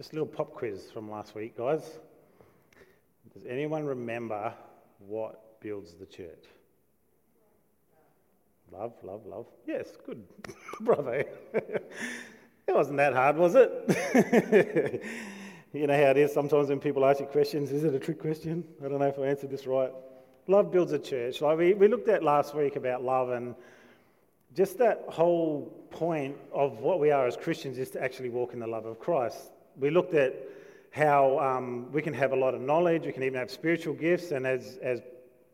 Just 0.00 0.12
a 0.12 0.14
little 0.14 0.28
pop 0.28 0.54
quiz 0.54 0.90
from 0.90 1.10
last 1.10 1.34
week, 1.34 1.58
guys. 1.58 1.82
Does 3.34 3.44
anyone 3.46 3.84
remember 3.84 4.50
what 4.98 5.60
builds 5.60 5.92
the 5.92 6.06
church? 6.06 6.42
Love, 8.72 8.94
love, 9.02 9.26
love. 9.26 9.44
Yes, 9.66 9.88
good. 10.06 10.24
Bravo. 10.80 11.22
it 11.52 11.84
wasn't 12.66 12.96
that 12.96 13.12
hard, 13.12 13.36
was 13.36 13.54
it? 13.54 15.02
you 15.74 15.86
know 15.86 15.92
how 15.92 16.12
it 16.12 16.16
is 16.16 16.32
sometimes 16.32 16.70
when 16.70 16.80
people 16.80 17.04
ask 17.04 17.20
you 17.20 17.26
questions 17.26 17.70
is 17.70 17.84
it 17.84 17.94
a 17.94 17.98
trick 17.98 18.22
question? 18.22 18.64
I 18.82 18.88
don't 18.88 19.00
know 19.00 19.04
if 19.04 19.18
I 19.18 19.26
answered 19.26 19.50
this 19.50 19.66
right. 19.66 19.92
Love 20.46 20.72
builds 20.72 20.92
a 20.92 20.98
church. 20.98 21.42
Like 21.42 21.58
we, 21.58 21.74
we 21.74 21.88
looked 21.88 22.08
at 22.08 22.22
last 22.22 22.54
week 22.54 22.76
about 22.76 23.04
love 23.04 23.28
and 23.28 23.54
just 24.56 24.78
that 24.78 25.04
whole 25.08 25.86
point 25.90 26.38
of 26.54 26.78
what 26.78 27.00
we 27.00 27.10
are 27.10 27.26
as 27.26 27.36
Christians 27.36 27.76
is 27.76 27.90
to 27.90 28.02
actually 28.02 28.30
walk 28.30 28.54
in 28.54 28.60
the 28.60 28.66
love 28.66 28.86
of 28.86 28.98
Christ 28.98 29.50
we 29.80 29.90
looked 29.90 30.14
at 30.14 30.34
how 30.90 31.38
um, 31.38 31.90
we 31.92 32.02
can 32.02 32.12
have 32.12 32.32
a 32.32 32.36
lot 32.36 32.54
of 32.54 32.60
knowledge, 32.60 33.06
we 33.06 33.12
can 33.12 33.22
even 33.22 33.38
have 33.38 33.50
spiritual 33.50 33.94
gifts, 33.94 34.30
and 34.30 34.46
as, 34.46 34.78
as 34.82 35.00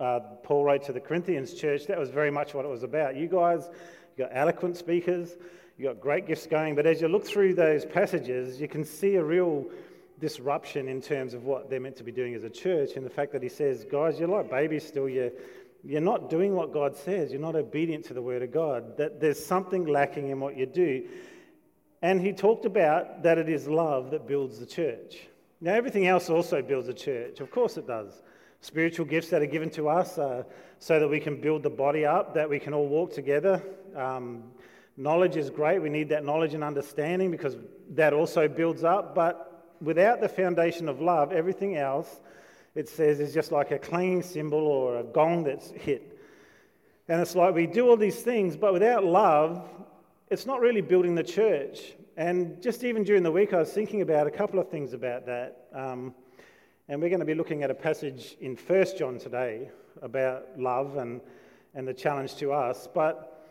uh, 0.00 0.20
Paul 0.42 0.64
wrote 0.64 0.83
to 0.84 0.92
the 0.92 1.00
Corinthians 1.00 1.55
church, 1.55 1.87
that 1.87 1.98
was 1.98 2.10
very 2.10 2.30
much 2.30 2.55
what 2.55 2.64
it 2.64 2.69
was 2.69 2.83
about. 2.83 3.16
You 3.16 3.28
guys, 3.28 3.69
you 4.16 4.24
got 4.24 4.33
eloquent 4.34 4.77
speakers, 4.77 5.36
you 5.78 5.86
got 5.86 6.00
great 6.00 6.27
gifts 6.27 6.47
going, 6.47 6.74
but 6.74 6.86
as 6.86 7.00
you 7.00 7.09
look 7.09 7.24
through 7.24 7.55
those 7.55 7.84
passages, 7.84 8.60
you 8.60 8.69
can 8.69 8.84
see 8.84 9.16
a 9.16 9.23
real 9.23 9.66
disruption 10.19 10.88
in 10.88 11.02
terms 11.02 11.34
of 11.34 11.45
what 11.45 11.69
they're 11.69 11.80
meant 11.80 11.97
to 11.97 12.05
be 12.05 12.12
doing 12.12 12.34
as 12.34 12.42
a 12.42 12.50
church, 12.50 12.97
and 12.97 13.05
the 13.05 13.11
fact 13.11 13.33
that 13.33 13.42
he 13.42 13.48
says, 13.48 13.84
guys, 13.84 14.19
you're 14.19 14.28
like 14.28 14.50
babies 14.50 14.86
still, 14.86 15.08
you're, 15.08 15.30
you're 15.84 16.00
not 16.00 16.30
doing 16.30 16.55
what 16.55 16.72
God 16.72 16.97
says, 16.97 17.30
you're 17.30 17.41
not 17.41 17.55
obedient 17.55 18.06
to 18.06 18.14
the 18.14 18.22
word 18.22 18.42
of 18.42 18.50
God, 18.50 18.97
that 18.97 19.20
there's 19.20 19.45
something 19.45 19.84
lacking 19.84 20.30
in 20.30 20.41
what 20.41 20.56
you 20.56 20.64
do. 20.64 21.06
And 22.02 22.20
he 22.20 22.32
talked 22.32 22.64
about 22.66 23.23
that 23.23 23.38
it 23.38 23.48
is 23.48 23.66
love 23.66 24.10
that 24.10 24.27
builds 24.27 24.59
the 24.59 24.66
church. 24.66 25.28
Now, 25.60 25.74
everything 25.74 26.06
else 26.06 26.28
also 26.28 26.60
builds 26.60 26.88
a 26.88 26.95
church. 26.95 27.41
Of 27.41 27.50
course, 27.50 27.77
it 27.77 27.86
does. 27.86 28.22
Spiritual 28.61 29.06
gifts 29.06 29.30
that 29.30 29.42
are 29.42 29.47
given 29.47 29.70
to 29.70 29.89
us 29.89 30.19
uh, 30.19 30.44
so 30.78 31.00
that 31.00 31.08
we 31.08 31.20
can 31.20 31.41
build 31.41 31.62
the 31.62 31.70
body 31.70 32.05
up, 32.05 32.34
that 32.34 32.48
we 32.48 32.58
can 32.58 32.74
all 32.74 32.86
walk 32.86 33.14
together. 33.14 33.62
Um, 33.94 34.44
knowledge 34.97 35.36
is 35.36 35.48
great. 35.48 35.80
We 35.80 35.89
need 35.89 36.11
that 36.11 36.24
knowledge 36.24 36.52
and 36.52 36.62
understanding 36.62 37.30
because 37.30 37.56
that 37.91 38.12
also 38.12 38.48
builds 38.48 38.84
up. 38.84 39.14
But 39.14 39.74
without 39.80 40.20
the 40.20 40.28
foundation 40.28 40.89
of 40.89 41.00
love, 41.00 41.33
everything 41.33 41.77
else, 41.77 42.20
it 42.74 42.89
says, 42.89 43.20
is 43.20 43.33
just 43.33 43.52
like 43.52 43.70
a 43.70 43.78
clanging 43.78 44.22
cymbal 44.22 44.67
or 44.67 44.98
a 44.98 45.02
gong 45.02 45.44
that's 45.44 45.70
hit. 45.70 46.19
And 47.08 47.20
it's 47.20 47.34
like 47.34 47.55
we 47.55 47.67
do 47.67 47.89
all 47.89 47.97
these 47.97 48.20
things, 48.20 48.56
but 48.56 48.72
without 48.72 49.05
love, 49.05 49.67
it's 50.28 50.46
not 50.46 50.60
really 50.60 50.80
building 50.80 51.14
the 51.14 51.22
church. 51.22 51.92
And 52.16 52.60
just 52.60 52.82
even 52.82 53.05
during 53.05 53.22
the 53.22 53.30
week, 53.30 53.52
I 53.52 53.58
was 53.58 53.70
thinking 53.70 54.02
about 54.02 54.27
a 54.27 54.30
couple 54.30 54.58
of 54.58 54.68
things 54.68 54.92
about 54.92 55.27
that. 55.27 55.68
Um, 55.72 56.14
and 56.88 57.00
we're 57.00 57.10
going 57.10 57.20
to 57.20 57.27
be 57.27 57.34
looking 57.34 57.62
at 57.62 57.70
a 57.70 57.74
passage 57.74 58.36
in 58.41 58.56
1 58.56 58.86
John 58.98 59.18
today 59.18 59.70
about 60.02 60.58
love 60.58 60.96
and, 60.96 61.20
and 61.74 61.86
the 61.86 61.94
challenge 61.94 62.34
to 62.36 62.52
us. 62.52 62.88
But 62.92 63.46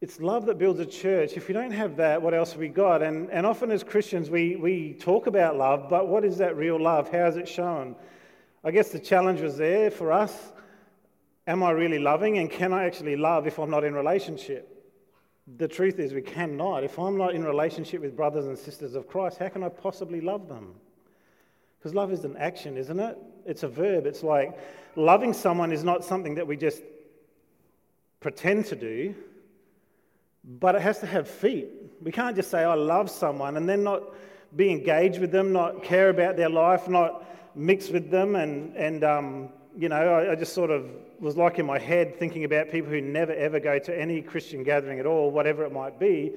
it's 0.00 0.20
love 0.20 0.46
that 0.46 0.58
builds 0.58 0.80
a 0.80 0.86
church. 0.86 1.36
If 1.36 1.46
we 1.46 1.54
don't 1.54 1.70
have 1.70 1.96
that, 1.96 2.20
what 2.20 2.34
else 2.34 2.50
have 2.50 2.60
we 2.60 2.68
got? 2.68 3.02
And, 3.02 3.30
and 3.30 3.46
often 3.46 3.70
as 3.70 3.84
Christians, 3.84 4.28
we, 4.28 4.56
we 4.56 4.94
talk 4.94 5.28
about 5.28 5.56
love, 5.56 5.88
but 5.88 6.08
what 6.08 6.24
is 6.24 6.38
that 6.38 6.56
real 6.56 6.80
love? 6.80 7.10
How 7.12 7.26
is 7.26 7.36
it 7.36 7.48
shown? 7.48 7.94
I 8.64 8.72
guess 8.72 8.88
the 8.88 8.98
challenge 8.98 9.40
was 9.40 9.56
there 9.56 9.92
for 9.92 10.10
us. 10.10 10.52
Am 11.46 11.62
I 11.62 11.70
really 11.70 12.00
loving? 12.00 12.38
And 12.38 12.50
can 12.50 12.72
I 12.72 12.86
actually 12.86 13.14
love 13.14 13.46
if 13.46 13.58
I'm 13.60 13.70
not 13.70 13.84
in 13.84 13.94
relationship? 13.94 14.75
The 15.46 15.68
truth 15.68 15.98
is, 15.98 16.12
we 16.12 16.22
cannot. 16.22 16.82
If 16.82 16.98
I'm 16.98 17.16
not 17.16 17.34
in 17.34 17.44
relationship 17.44 18.00
with 18.00 18.16
brothers 18.16 18.46
and 18.46 18.58
sisters 18.58 18.94
of 18.94 19.06
Christ, 19.06 19.38
how 19.38 19.48
can 19.48 19.62
I 19.62 19.68
possibly 19.68 20.20
love 20.20 20.48
them? 20.48 20.74
Because 21.78 21.94
love 21.94 22.12
is 22.12 22.24
an 22.24 22.36
action, 22.36 22.76
isn't 22.76 22.98
it? 22.98 23.16
It's 23.44 23.62
a 23.62 23.68
verb. 23.68 24.06
It's 24.06 24.24
like 24.24 24.58
loving 24.96 25.32
someone 25.32 25.70
is 25.70 25.84
not 25.84 26.04
something 26.04 26.34
that 26.34 26.46
we 26.46 26.56
just 26.56 26.82
pretend 28.18 28.66
to 28.66 28.76
do, 28.76 29.14
but 30.44 30.74
it 30.74 30.82
has 30.82 30.98
to 31.00 31.06
have 31.06 31.28
feet. 31.28 31.68
We 32.02 32.10
can't 32.10 32.34
just 32.34 32.50
say, 32.50 32.64
I 32.64 32.74
love 32.74 33.08
someone, 33.08 33.56
and 33.56 33.68
then 33.68 33.84
not 33.84 34.02
be 34.56 34.70
engaged 34.70 35.20
with 35.20 35.30
them, 35.30 35.52
not 35.52 35.84
care 35.84 36.08
about 36.08 36.36
their 36.36 36.48
life, 36.48 36.88
not 36.88 37.24
mix 37.54 37.88
with 37.88 38.10
them, 38.10 38.34
and, 38.34 38.74
and 38.74 39.04
um, 39.04 39.48
you 39.76 39.90
know, 39.90 39.96
I, 39.96 40.32
I 40.32 40.34
just 40.34 40.54
sort 40.54 40.70
of 40.70 40.86
was 41.20 41.36
like 41.36 41.58
in 41.58 41.66
my 41.66 41.78
head 41.78 42.18
thinking 42.18 42.44
about 42.44 42.70
people 42.70 42.90
who 42.90 43.00
never 43.00 43.32
ever 43.34 43.60
go 43.60 43.78
to 43.78 44.00
any 44.00 44.22
Christian 44.22 44.62
gathering 44.62 44.98
at 44.98 45.06
all, 45.06 45.30
whatever 45.30 45.64
it 45.64 45.72
might 45.72 45.98
be, 45.98 46.32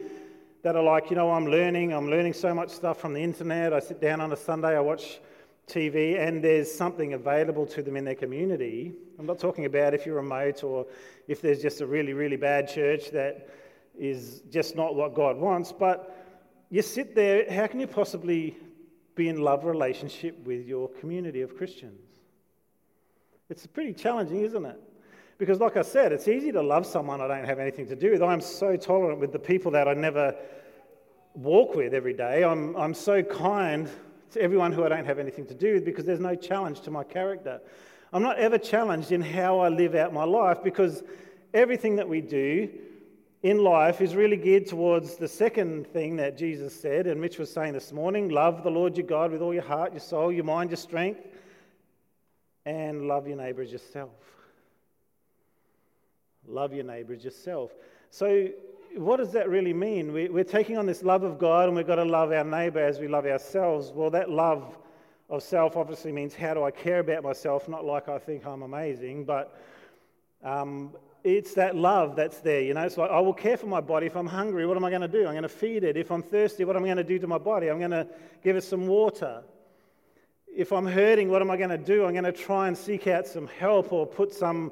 that 0.61 0.75
are 0.75 0.83
like, 0.83 1.09
you 1.09 1.15
know, 1.15 1.31
I'm 1.31 1.45
learning, 1.45 1.93
I'm 1.93 2.09
learning 2.09 2.33
so 2.33 2.53
much 2.53 2.69
stuff 2.69 2.99
from 2.99 3.13
the 3.13 3.21
internet. 3.21 3.73
I 3.73 3.79
sit 3.79 4.01
down 4.01 4.19
on 4.19 4.33
a 4.33 4.37
Sunday, 4.37 4.75
I 4.75 4.81
watch 4.81 5.19
TV, 5.67 6.19
and 6.19 6.43
there's 6.43 6.69
something 6.69 7.13
available 7.13 7.65
to 7.67 7.81
them 7.81 7.95
in 7.95 8.03
their 8.03 8.15
community. 8.15 8.93
I'm 9.17 9.25
not 9.25 9.39
talking 9.39 9.65
about 9.65 9.93
if 9.93 10.05
you're 10.05 10.15
remote 10.15 10.63
or 10.63 10.85
if 11.27 11.41
there's 11.41 11.61
just 11.61 11.79
a 11.79 11.85
really, 11.85 12.13
really 12.13 12.37
bad 12.37 12.67
church 12.67 13.11
that 13.11 13.49
is 13.97 14.41
just 14.51 14.75
not 14.75 14.95
what 14.95 15.13
God 15.13 15.37
wants, 15.37 15.71
but 15.71 16.15
you 16.69 16.81
sit 16.81 17.15
there, 17.15 17.49
how 17.51 17.67
can 17.67 17.79
you 17.79 17.87
possibly 17.87 18.57
be 19.15 19.29
in 19.29 19.41
love 19.41 19.63
relationship 19.65 20.37
with 20.45 20.67
your 20.67 20.89
community 20.89 21.41
of 21.41 21.55
Christians? 21.55 22.08
It's 23.49 23.65
pretty 23.65 23.93
challenging, 23.93 24.41
isn't 24.41 24.63
it? 24.63 24.79
Because, 25.39 25.59
like 25.59 25.75
I 25.75 25.81
said, 25.81 26.11
it's 26.11 26.27
easy 26.27 26.51
to 26.51 26.61
love 26.61 26.85
someone 26.85 27.19
I 27.19 27.27
don't 27.27 27.45
have 27.45 27.59
anything 27.59 27.87
to 27.87 27.95
do 27.95 28.11
with. 28.11 28.21
I'm 28.21 28.41
so 28.41 28.75
tolerant 28.75 29.19
with 29.19 29.31
the 29.31 29.39
people 29.39 29.71
that 29.71 29.87
I 29.87 29.93
never 29.93 30.35
walk 31.33 31.75
with 31.75 31.93
every 31.93 32.13
day. 32.13 32.43
I'm, 32.43 32.75
I'm 32.75 32.93
so 32.93 33.23
kind 33.23 33.89
to 34.31 34.41
everyone 34.41 34.71
who 34.71 34.83
I 34.83 34.89
don't 34.89 35.05
have 35.05 35.17
anything 35.17 35.47
to 35.47 35.55
do 35.55 35.73
with 35.73 35.85
because 35.85 36.05
there's 36.05 36.19
no 36.19 36.35
challenge 36.35 36.81
to 36.81 36.91
my 36.91 37.03
character. 37.03 37.59
I'm 38.13 38.21
not 38.21 38.37
ever 38.37 38.59
challenged 38.59 39.11
in 39.11 39.21
how 39.21 39.59
I 39.59 39.69
live 39.69 39.95
out 39.95 40.13
my 40.13 40.25
life 40.25 40.59
because 40.63 41.03
everything 41.53 41.95
that 41.95 42.07
we 42.07 42.21
do 42.21 42.69
in 43.41 43.63
life 43.63 44.01
is 44.01 44.15
really 44.15 44.37
geared 44.37 44.67
towards 44.67 45.15
the 45.15 45.27
second 45.27 45.87
thing 45.87 46.17
that 46.17 46.37
Jesus 46.37 46.79
said, 46.79 47.07
and 47.07 47.19
Mitch 47.19 47.39
was 47.39 47.51
saying 47.51 47.73
this 47.73 47.93
morning 47.93 48.29
love 48.29 48.63
the 48.63 48.69
Lord 48.69 48.97
your 48.97 49.07
God 49.07 49.31
with 49.31 49.41
all 49.41 49.53
your 49.53 49.63
heart, 49.63 49.93
your 49.93 50.01
soul, 50.01 50.31
your 50.31 50.43
mind, 50.43 50.69
your 50.69 50.77
strength 50.77 51.21
and 52.65 53.07
love 53.07 53.27
your 53.27 53.37
neighbour 53.37 53.61
as 53.61 53.71
yourself. 53.71 54.11
Love 56.47 56.73
your 56.73 56.83
neighbour 56.83 57.13
as 57.13 57.23
yourself. 57.23 57.71
So, 58.09 58.49
what 58.95 59.17
does 59.17 59.31
that 59.33 59.49
really 59.49 59.73
mean? 59.73 60.13
We're 60.13 60.43
taking 60.43 60.77
on 60.77 60.87
this 60.87 61.03
love 61.03 61.23
of 61.23 61.37
God 61.37 61.67
and 61.67 61.77
we've 61.77 61.85
got 61.85 61.95
to 61.95 62.05
love 62.05 62.31
our 62.31 62.43
neighbour 62.43 62.79
as 62.79 62.99
we 62.99 63.07
love 63.07 63.25
ourselves. 63.25 63.91
Well, 63.93 64.09
that 64.11 64.31
love 64.31 64.77
of 65.29 65.43
self 65.43 65.77
obviously 65.77 66.11
means 66.11 66.33
how 66.33 66.55
do 66.55 66.63
I 66.63 66.71
care 66.71 66.99
about 66.99 67.23
myself, 67.23 67.69
not 67.69 67.85
like 67.85 68.09
I 68.09 68.17
think 68.17 68.47
I'm 68.47 68.63
amazing, 68.63 69.25
but 69.25 69.61
um, 70.43 70.95
it's 71.23 71.53
that 71.53 71.75
love 71.75 72.15
that's 72.15 72.39
there. 72.39 72.61
You 72.61 72.73
know, 72.73 72.81
it's 72.81 72.97
like 72.97 73.11
I 73.11 73.19
will 73.19 73.33
care 73.33 73.57
for 73.57 73.67
my 73.67 73.81
body. 73.81 74.07
If 74.07 74.15
I'm 74.15 74.25
hungry, 74.25 74.65
what 74.65 74.75
am 74.75 74.85
I 74.85 74.89
going 74.89 75.01
to 75.01 75.07
do? 75.07 75.19
I'm 75.27 75.33
going 75.33 75.43
to 75.43 75.49
feed 75.49 75.83
it. 75.83 75.95
If 75.95 76.11
I'm 76.11 76.23
thirsty, 76.23 76.65
what 76.65 76.75
am 76.75 76.83
I 76.83 76.87
going 76.87 76.97
to 76.97 77.03
do 77.03 77.19
to 77.19 77.27
my 77.27 77.37
body? 77.37 77.69
I'm 77.69 77.77
going 77.77 77.91
to 77.91 78.07
give 78.43 78.55
it 78.55 78.63
some 78.63 78.87
water 78.87 79.43
if 80.55 80.71
I'm 80.71 80.85
hurting, 80.85 81.29
what 81.29 81.41
am 81.41 81.51
I 81.51 81.57
going 81.57 81.69
to 81.69 81.77
do? 81.77 82.05
I'm 82.05 82.13
going 82.13 82.23
to 82.23 82.31
try 82.31 82.67
and 82.67 82.77
seek 82.77 83.07
out 83.07 83.27
some 83.27 83.47
help 83.47 83.93
or 83.93 84.05
put 84.05 84.33
some 84.33 84.71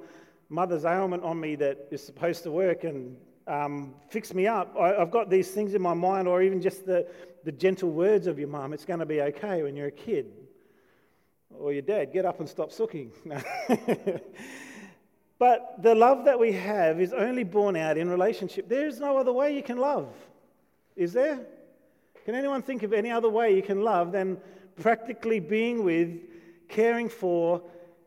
mother's 0.50 0.86
ailment 0.86 1.24
on 1.24 1.40
me 1.40 1.56
that 1.56 1.88
is 1.92 2.04
supposed 2.04 2.44
to 2.44 2.52
work 2.52 2.84
and 2.84 3.16
um, 3.48 3.94
fix 4.10 4.34
me 4.34 4.48
up. 4.48 4.76
I, 4.80 4.90
have 5.00 5.12
got 5.12 5.30
these 5.30 5.52
things 5.52 5.74
in 5.74 5.82
my 5.82 5.94
mind, 5.94 6.28
or 6.28 6.42
even 6.42 6.62
just 6.62 6.86
the, 6.86 7.08
the 7.44 7.52
gentle 7.52 7.90
words 7.90 8.28
of 8.28 8.40
your 8.40 8.50
mum. 8.50 8.74
It's 8.74 8.86
going 8.86 9.00
to 9.00 9.06
be 9.06 9.22
okay 9.22 9.64
when 9.64 9.76
you're 9.76 9.88
a 9.88 9.92
kid. 9.92 10.32
Or 11.58 11.72
your 11.72 11.82
dad, 11.82 12.12
get 12.12 12.26
up 12.26 12.40
and 12.40 12.50
stop 12.50 12.72
sooking. 12.72 13.12
but 15.40 15.76
the 15.82 15.96
love 15.96 16.26
that 16.26 16.38
we 16.40 16.52
have 16.52 17.00
is 17.00 17.14
only 17.14 17.44
born 17.44 17.76
out 17.76 17.98
in 17.98 18.10
relationship. 18.10 18.68
There 18.68 18.88
is 18.88 19.00
no 19.00 19.18
other 19.18 19.32
way 19.32 19.56
you 19.56 19.64
can 19.64 19.78
love, 19.78 20.10
is 20.96 21.14
there? 21.14 21.40
Can 22.26 22.36
anyone 22.36 22.62
think 22.62 22.84
of 22.84 22.92
any 22.92 23.10
other 23.10 23.30
way 23.30 23.56
you 23.56 23.62
can 23.62 23.82
love 23.82 24.12
than 24.12 24.38
practically 24.80 25.40
being 25.40 25.84
with, 25.84 26.20
caring 26.70 27.10
for, 27.10 27.62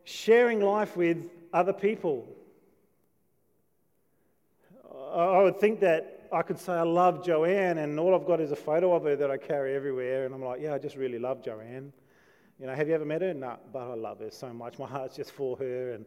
sharing 0.05 0.61
life 0.61 0.97
with 0.97 1.29
other 1.53 1.73
people. 1.73 2.29
I 5.13 5.43
would 5.43 5.59
think 5.59 5.81
that 5.81 6.29
I 6.33 6.43
could 6.43 6.59
say 6.59 6.73
I 6.73 6.83
love 6.83 7.25
Joanne, 7.25 7.79
and 7.79 7.99
all 7.99 8.15
I've 8.15 8.27
got 8.27 8.41
is 8.41 8.53
a 8.53 8.57
photo 8.57 8.95
of 8.95 9.03
her 9.05 9.17
that 9.17 9.31
I 9.31 9.37
carry 9.37 9.75
everywhere, 9.75 10.25
and 10.25 10.35
I'm 10.35 10.45
like, 10.45 10.61
yeah, 10.61 10.75
I 10.75 10.79
just 10.79 10.97
really 10.97 11.19
love 11.19 11.45
Joanne. 11.45 11.93
You 12.61 12.67
know, 12.67 12.75
have 12.75 12.89
you 12.89 12.95
ever 12.95 13.05
met 13.05 13.23
her? 13.23 13.35
No, 13.35 13.57
but 13.73 13.81
I 13.81 13.95
love 13.95 14.21
her 14.21 14.31
so 14.31 14.53
much. 14.53 14.79
My 14.79 14.87
heart's 14.87 15.17
just 15.17 15.33
for 15.33 15.57
her, 15.57 15.93
and 15.93 16.05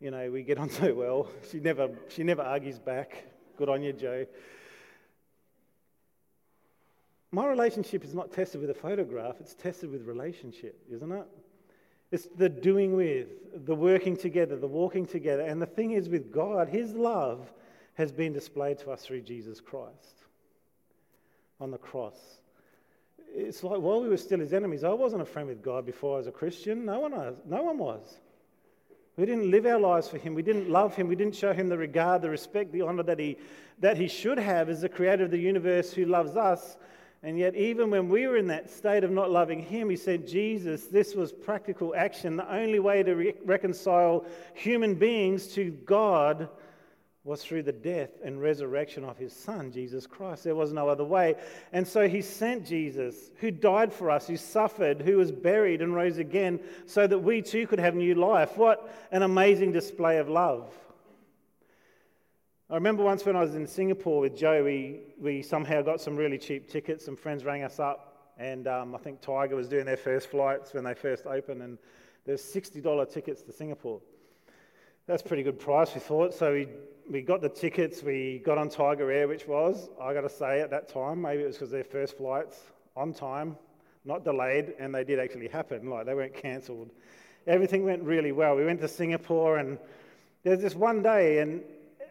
you 0.00 0.10
know, 0.10 0.30
we 0.30 0.42
get 0.42 0.58
on 0.58 0.70
so 0.82 0.94
well. 0.94 1.28
She 1.50 1.58
never, 1.58 1.88
she 2.08 2.22
never 2.22 2.42
argues 2.42 2.78
back. 2.78 3.24
Good 3.56 3.68
on 3.68 3.82
you, 3.82 3.92
Joe. 3.92 4.26
My 7.34 7.48
relationship 7.48 8.04
is 8.04 8.14
not 8.14 8.32
tested 8.32 8.60
with 8.60 8.70
a 8.70 8.74
photograph, 8.74 9.36
it's 9.40 9.54
tested 9.54 9.90
with 9.90 10.06
relationship, 10.06 10.80
isn't 10.88 11.10
it? 11.10 11.26
It's 12.12 12.28
the 12.36 12.48
doing 12.48 12.94
with, 12.94 13.66
the 13.66 13.74
working 13.74 14.16
together, 14.16 14.56
the 14.56 14.68
walking 14.68 15.04
together. 15.04 15.42
And 15.42 15.60
the 15.60 15.66
thing 15.66 15.92
is, 15.92 16.08
with 16.08 16.30
God, 16.30 16.68
His 16.68 16.92
love 16.92 17.52
has 17.94 18.12
been 18.12 18.32
displayed 18.32 18.78
to 18.80 18.92
us 18.92 19.02
through 19.02 19.22
Jesus 19.22 19.60
Christ 19.60 20.14
on 21.60 21.72
the 21.72 21.78
cross. 21.78 22.18
it's 23.34 23.64
like 23.64 23.80
while 23.80 24.00
we 24.00 24.08
were 24.08 24.16
still 24.16 24.38
his 24.38 24.52
enemies, 24.52 24.84
I 24.84 24.92
wasn't 24.92 25.22
a 25.22 25.24
friend 25.24 25.48
with 25.48 25.60
God 25.62 25.84
before 25.84 26.14
I 26.14 26.18
was 26.18 26.26
a 26.28 26.32
Christian. 26.32 26.84
No 26.84 27.00
one, 27.00 27.12
was, 27.12 27.36
no 27.46 27.62
one 27.64 27.78
was. 27.78 28.16
We 29.16 29.26
didn't 29.26 29.50
live 29.50 29.66
our 29.66 29.78
lives 29.80 30.08
for 30.08 30.18
him. 30.18 30.34
We 30.34 30.42
didn't 30.42 30.70
love 30.70 30.94
him. 30.94 31.08
We 31.08 31.16
didn't 31.16 31.34
show 31.34 31.52
him 31.52 31.68
the 31.68 31.78
regard, 31.78 32.22
the 32.22 32.30
respect, 32.30 32.70
the 32.72 32.82
honor 32.82 33.02
that 33.04 33.18
he, 33.18 33.38
that 33.80 33.96
he 33.96 34.06
should 34.06 34.38
have 34.38 34.68
as 34.68 34.82
the 34.82 34.88
creator 34.88 35.24
of 35.24 35.30
the 35.32 35.38
universe 35.38 35.92
who 35.92 36.04
loves 36.04 36.36
us. 36.36 36.76
And 37.24 37.38
yet, 37.38 37.56
even 37.56 37.90
when 37.90 38.10
we 38.10 38.26
were 38.26 38.36
in 38.36 38.48
that 38.48 38.68
state 38.68 39.02
of 39.02 39.10
not 39.10 39.30
loving 39.30 39.62
him, 39.62 39.88
he 39.88 39.96
said, 39.96 40.28
Jesus, 40.28 40.88
this 40.88 41.14
was 41.14 41.32
practical 41.32 41.94
action. 41.96 42.36
The 42.36 42.54
only 42.54 42.78
way 42.78 43.02
to 43.02 43.14
re- 43.14 43.34
reconcile 43.46 44.26
human 44.52 44.94
beings 44.94 45.46
to 45.54 45.70
God 45.70 46.50
was 47.24 47.42
through 47.42 47.62
the 47.62 47.72
death 47.72 48.10
and 48.22 48.42
resurrection 48.42 49.04
of 49.04 49.16
his 49.16 49.32
son, 49.32 49.72
Jesus 49.72 50.06
Christ. 50.06 50.44
There 50.44 50.54
was 50.54 50.74
no 50.74 50.90
other 50.90 51.04
way. 51.04 51.36
And 51.72 51.88
so 51.88 52.06
he 52.06 52.20
sent 52.20 52.66
Jesus, 52.66 53.30
who 53.36 53.50
died 53.50 53.94
for 53.94 54.10
us, 54.10 54.26
who 54.26 54.36
suffered, 54.36 55.00
who 55.00 55.16
was 55.16 55.32
buried 55.32 55.80
and 55.80 55.94
rose 55.94 56.18
again, 56.18 56.60
so 56.84 57.06
that 57.06 57.20
we 57.20 57.40
too 57.40 57.66
could 57.66 57.78
have 57.78 57.94
new 57.94 58.14
life. 58.14 58.58
What 58.58 58.94
an 59.10 59.22
amazing 59.22 59.72
display 59.72 60.18
of 60.18 60.28
love. 60.28 60.70
I 62.70 62.74
remember 62.76 63.02
once 63.02 63.26
when 63.26 63.36
I 63.36 63.40
was 63.40 63.54
in 63.54 63.66
Singapore 63.66 64.20
with 64.20 64.36
Joe, 64.36 64.64
we, 64.64 65.00
we 65.20 65.42
somehow 65.42 65.82
got 65.82 66.00
some 66.00 66.16
really 66.16 66.38
cheap 66.38 66.66
tickets. 66.66 67.04
Some 67.04 67.14
friends 67.14 67.44
rang 67.44 67.62
us 67.62 67.78
up, 67.78 68.32
and 68.38 68.66
um, 68.66 68.94
I 68.94 68.98
think 68.98 69.20
Tiger 69.20 69.54
was 69.54 69.68
doing 69.68 69.84
their 69.84 69.98
first 69.98 70.30
flights 70.30 70.72
when 70.72 70.82
they 70.82 70.94
first 70.94 71.26
opened, 71.26 71.60
and 71.60 71.76
there's 72.24 72.40
$60 72.40 73.12
tickets 73.12 73.42
to 73.42 73.52
Singapore. 73.52 74.00
That's 75.06 75.22
pretty 75.22 75.42
good 75.42 75.60
price, 75.60 75.94
we 75.94 76.00
thought. 76.00 76.32
So 76.32 76.54
we 76.54 76.68
we 77.10 77.20
got 77.20 77.42
the 77.42 77.50
tickets, 77.50 78.02
we 78.02 78.40
got 78.46 78.56
on 78.56 78.70
Tiger 78.70 79.10
Air, 79.10 79.28
which 79.28 79.46
was, 79.46 79.90
I 80.00 80.14
got 80.14 80.22
to 80.22 80.30
say, 80.30 80.62
at 80.62 80.70
that 80.70 80.88
time, 80.88 81.20
maybe 81.20 81.42
it 81.42 81.46
was 81.46 81.56
because 81.56 81.70
their 81.70 81.84
first 81.84 82.16
flights 82.16 82.58
on 82.96 83.12
time, 83.12 83.56
not 84.06 84.24
delayed, 84.24 84.72
and 84.78 84.94
they 84.94 85.04
did 85.04 85.18
actually 85.18 85.48
happen. 85.48 85.90
Like 85.90 86.06
they 86.06 86.14
weren't 86.14 86.34
cancelled. 86.34 86.92
Everything 87.46 87.84
went 87.84 88.02
really 88.02 88.32
well. 88.32 88.56
We 88.56 88.64
went 88.64 88.80
to 88.80 88.88
Singapore, 88.88 89.58
and 89.58 89.78
there's 90.44 90.62
this 90.62 90.74
one 90.74 91.02
day, 91.02 91.40
and 91.40 91.62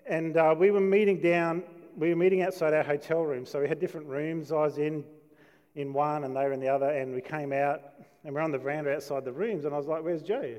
and 0.07 0.37
uh, 0.37 0.55
we 0.57 0.71
were 0.71 0.79
meeting 0.79 1.19
down. 1.19 1.63
We 1.97 2.09
were 2.09 2.15
meeting 2.15 2.41
outside 2.41 2.73
our 2.73 2.83
hotel 2.83 3.21
room, 3.21 3.45
so 3.45 3.61
we 3.61 3.67
had 3.67 3.79
different 3.79 4.07
rooms. 4.07 4.51
I 4.51 4.55
was 4.55 4.77
in 4.77 5.03
in 5.75 5.93
one, 5.93 6.23
and 6.23 6.35
they 6.35 6.41
were 6.41 6.53
in 6.53 6.59
the 6.59 6.69
other, 6.69 6.89
and 6.89 7.13
we 7.13 7.21
came 7.21 7.51
out, 7.51 7.81
and 8.23 8.33
we're 8.33 8.41
on 8.41 8.51
the 8.51 8.57
veranda 8.57 8.93
outside 8.93 9.25
the 9.25 9.31
rooms, 9.31 9.65
and 9.65 9.73
I 9.73 9.77
was 9.77 9.87
like, 9.87 10.03
"Where's 10.03 10.21
Joe?" 10.21 10.55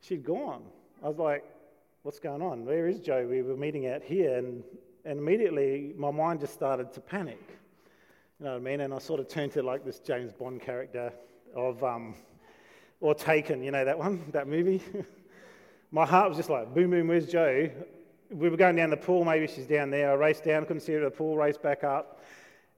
She'd 0.00 0.24
gone. 0.24 0.62
I 1.02 1.08
was 1.08 1.18
like, 1.18 1.44
what's 2.06 2.20
going 2.20 2.40
on? 2.40 2.64
Where 2.64 2.86
is 2.86 3.00
Joe? 3.00 3.26
We 3.28 3.42
were 3.42 3.56
meeting 3.56 3.88
out 3.88 4.00
here, 4.00 4.38
and, 4.38 4.62
and 5.04 5.18
immediately 5.18 5.92
my 5.96 6.12
mind 6.12 6.38
just 6.38 6.54
started 6.54 6.92
to 6.92 7.00
panic. 7.00 7.40
You 8.38 8.46
know 8.46 8.52
what 8.52 8.58
I 8.58 8.60
mean? 8.60 8.80
And 8.80 8.94
I 8.94 8.98
sort 8.98 9.18
of 9.18 9.26
turned 9.26 9.50
to 9.54 9.62
like 9.64 9.84
this 9.84 9.98
James 9.98 10.32
Bond 10.32 10.60
character 10.60 11.12
of, 11.56 11.82
um, 11.82 12.14
or 13.00 13.12
Taken, 13.12 13.60
you 13.60 13.72
know 13.72 13.84
that 13.84 13.98
one, 13.98 14.24
that 14.30 14.46
movie? 14.46 14.80
my 15.90 16.06
heart 16.06 16.28
was 16.28 16.36
just 16.38 16.48
like, 16.48 16.72
boom, 16.72 16.90
boom, 16.90 17.08
where's 17.08 17.26
Joe? 17.26 17.70
We 18.30 18.48
were 18.48 18.56
going 18.56 18.76
down 18.76 18.90
the 18.90 18.96
pool, 18.96 19.24
maybe 19.24 19.46
she's 19.46 19.66
down 19.66 19.90
there. 19.90 20.10
I 20.10 20.14
raced 20.14 20.44
down, 20.44 20.64
couldn't 20.64 20.80
see 20.80 20.92
her 20.92 21.04
at 21.04 21.12
the 21.12 21.16
pool, 21.16 21.36
raced 21.36 21.62
back 21.62 21.84
up. 21.84 22.20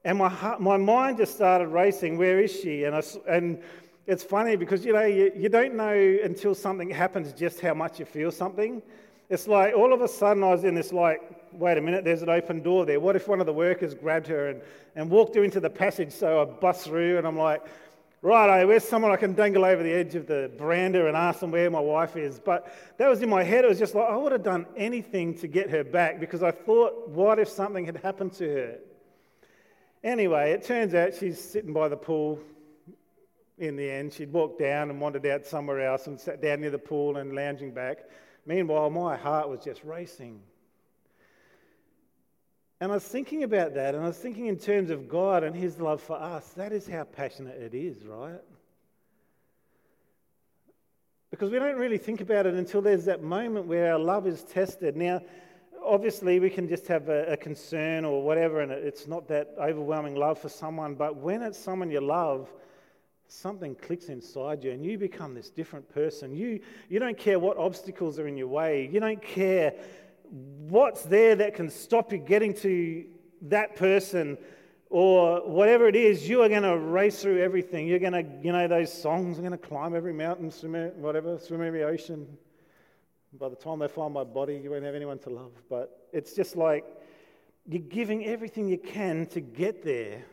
And 0.05 0.17
my, 0.17 0.29
heart, 0.29 0.61
my 0.61 0.77
mind 0.77 1.17
just 1.17 1.35
started 1.35 1.67
racing, 1.67 2.17
where 2.17 2.39
is 2.39 2.51
she? 2.51 2.85
And, 2.85 2.95
I, 2.95 3.01
and 3.27 3.61
it's 4.07 4.23
funny 4.23 4.55
because, 4.55 4.85
you 4.85 4.93
know, 4.93 5.05
you, 5.05 5.31
you 5.35 5.49
don't 5.49 5.75
know 5.75 6.17
until 6.23 6.55
something 6.55 6.89
happens 6.89 7.33
just 7.33 7.59
how 7.59 7.73
much 7.73 7.99
you 7.99 8.05
feel 8.05 8.31
something. 8.31 8.81
It's 9.29 9.47
like 9.47 9.75
all 9.75 9.93
of 9.93 10.01
a 10.01 10.07
sudden 10.07 10.43
I 10.43 10.49
was 10.49 10.63
in 10.63 10.73
this 10.73 10.91
like, 10.91 11.21
wait 11.51 11.77
a 11.77 11.81
minute, 11.81 12.03
there's 12.03 12.21
an 12.21 12.29
open 12.29 12.61
door 12.63 12.85
there. 12.85 12.99
What 12.99 13.15
if 13.15 13.27
one 13.27 13.39
of 13.39 13.45
the 13.45 13.53
workers 13.53 13.93
grabbed 13.93 14.27
her 14.27 14.49
and, 14.49 14.61
and 14.95 15.09
walked 15.09 15.35
her 15.35 15.43
into 15.43 15.59
the 15.59 15.69
passage? 15.69 16.11
So 16.11 16.41
I 16.41 16.45
bust 16.45 16.85
through 16.85 17.17
and 17.17 17.27
I'm 17.27 17.37
like, 17.37 17.63
right, 18.21 18.65
where's 18.65 18.83
someone 18.83 19.11
I 19.11 19.15
can 19.15 19.33
dangle 19.33 19.63
over 19.63 19.81
the 19.81 19.91
edge 19.91 20.15
of 20.15 20.27
the 20.27 20.51
veranda 20.57 21.07
and 21.07 21.15
ask 21.15 21.39
them 21.39 21.51
where 21.51 21.69
my 21.69 21.79
wife 21.79 22.17
is? 22.17 22.39
But 22.39 22.73
that 22.97 23.07
was 23.07 23.21
in 23.21 23.29
my 23.29 23.43
head. 23.43 23.65
It 23.65 23.69
was 23.69 23.79
just 23.79 23.95
like, 23.95 24.09
I 24.09 24.15
would 24.15 24.31
have 24.31 24.43
done 24.43 24.65
anything 24.75 25.35
to 25.39 25.47
get 25.47 25.69
her 25.69 25.83
back 25.83 26.19
because 26.19 26.43
I 26.43 26.51
thought, 26.51 27.09
what 27.09 27.39
if 27.39 27.47
something 27.47 27.85
had 27.85 27.97
happened 27.97 28.33
to 28.33 28.47
her? 28.49 28.77
Anyway, 30.03 30.51
it 30.51 30.63
turns 30.63 30.93
out 30.93 31.13
she's 31.13 31.39
sitting 31.39 31.73
by 31.73 31.87
the 31.87 31.97
pool 31.97 32.39
in 33.57 33.75
the 33.75 33.89
end. 33.89 34.13
She'd 34.13 34.31
walked 34.31 34.59
down 34.59 34.89
and 34.89 34.99
wandered 34.99 35.25
out 35.25 35.45
somewhere 35.45 35.85
else 35.85 36.07
and 36.07 36.19
sat 36.19 36.41
down 36.41 36.61
near 36.61 36.71
the 36.71 36.77
pool 36.77 37.17
and 37.17 37.35
lounging 37.35 37.73
back. 37.73 37.99
Meanwhile, 38.45 38.89
my 38.89 39.17
heart 39.17 39.49
was 39.49 39.59
just 39.59 39.83
racing. 39.83 40.39
And 42.81 42.91
I 42.91 42.95
was 42.95 43.03
thinking 43.03 43.43
about 43.43 43.73
that, 43.73 43.93
and 43.93 44.03
I 44.03 44.07
was 44.07 44.17
thinking 44.17 44.45
in 44.45 44.57
terms 44.57 44.89
of 44.89 45.09
God 45.09 45.43
and 45.43 45.53
His 45.53 45.79
love 45.79 46.01
for 46.01 46.15
us. 46.15 46.47
That 46.49 46.71
is 46.71 46.87
how 46.87 47.03
passionate 47.03 47.61
it 47.61 47.73
is, 47.73 48.05
right? 48.05 48.39
Because 51.29 51.51
we 51.51 51.59
don't 51.59 51.75
really 51.75 51.97
think 51.97 52.21
about 52.21 52.45
it 52.45 52.53
until 52.53 52.81
there's 52.81 53.05
that 53.05 53.21
moment 53.21 53.67
where 53.67 53.91
our 53.91 53.99
love 53.99 54.25
is 54.25 54.43
tested. 54.43 54.95
Now, 54.95 55.21
obviously, 55.85 56.39
we 56.39 56.49
can 56.49 56.69
just 56.69 56.87
have 56.87 57.09
a, 57.09 57.33
a 57.33 57.37
concern 57.37 58.05
or 58.05 58.23
whatever, 58.23 58.61
and 58.61 58.71
it's 58.71 59.07
not 59.07 59.27
that 59.27 59.53
overwhelming 59.59 60.15
love 60.15 60.39
for 60.39 60.49
someone, 60.49 60.95
but 60.95 61.17
when 61.17 61.41
it's 61.41 61.59
someone 61.59 61.91
you 61.91 61.99
love, 61.99 62.49
something 63.27 63.75
clicks 63.75 64.05
inside 64.05 64.63
you 64.63 64.71
and 64.71 64.83
you 64.83 64.97
become 64.97 65.35
this 65.35 65.49
different 65.49 65.87
person. 65.93 66.33
You, 66.33 66.61
you 66.89 66.97
don't 66.97 67.17
care 67.17 67.37
what 67.37 67.57
obstacles 67.57 68.17
are 68.19 68.27
in 68.27 68.37
your 68.37 68.47
way, 68.47 68.89
you 68.91 69.01
don't 69.01 69.21
care 69.21 69.73
what's 70.31 71.03
there 71.03 71.35
that 71.35 71.55
can 71.55 71.69
stop 71.69 72.11
you 72.11 72.17
getting 72.17 72.53
to 72.55 73.05
that 73.43 73.75
person 73.75 74.37
or 74.89 75.47
whatever 75.47 75.87
it 75.87 75.95
is, 75.95 76.27
you 76.27 76.41
are 76.41 76.49
going 76.49 76.63
to 76.63 76.77
race 76.77 77.21
through 77.21 77.41
everything. 77.41 77.87
You're 77.87 77.99
going 77.99 78.13
to, 78.13 78.25
you 78.41 78.51
know, 78.51 78.67
those 78.67 78.91
songs, 78.91 79.37
I'm 79.37 79.45
going 79.45 79.57
to 79.57 79.67
climb 79.67 79.95
every 79.95 80.13
mountain, 80.13 80.49
swim, 80.49 80.73
whatever, 80.95 81.37
swim 81.37 81.61
every 81.61 81.83
ocean. 81.83 82.27
By 83.39 83.49
the 83.49 83.55
time 83.55 83.79
they 83.79 83.87
find 83.87 84.13
my 84.13 84.23
body, 84.23 84.59
you 84.63 84.71
won't 84.71 84.83
have 84.83 84.95
anyone 84.95 85.19
to 85.19 85.29
love. 85.29 85.51
But 85.69 86.07
it's 86.11 86.33
just 86.33 86.55
like 86.55 86.85
you're 87.67 87.81
giving 87.81 88.25
everything 88.25 88.67
you 88.67 88.79
can 88.79 89.27
to 89.27 89.39
get 89.39 89.83
there. 89.83 90.23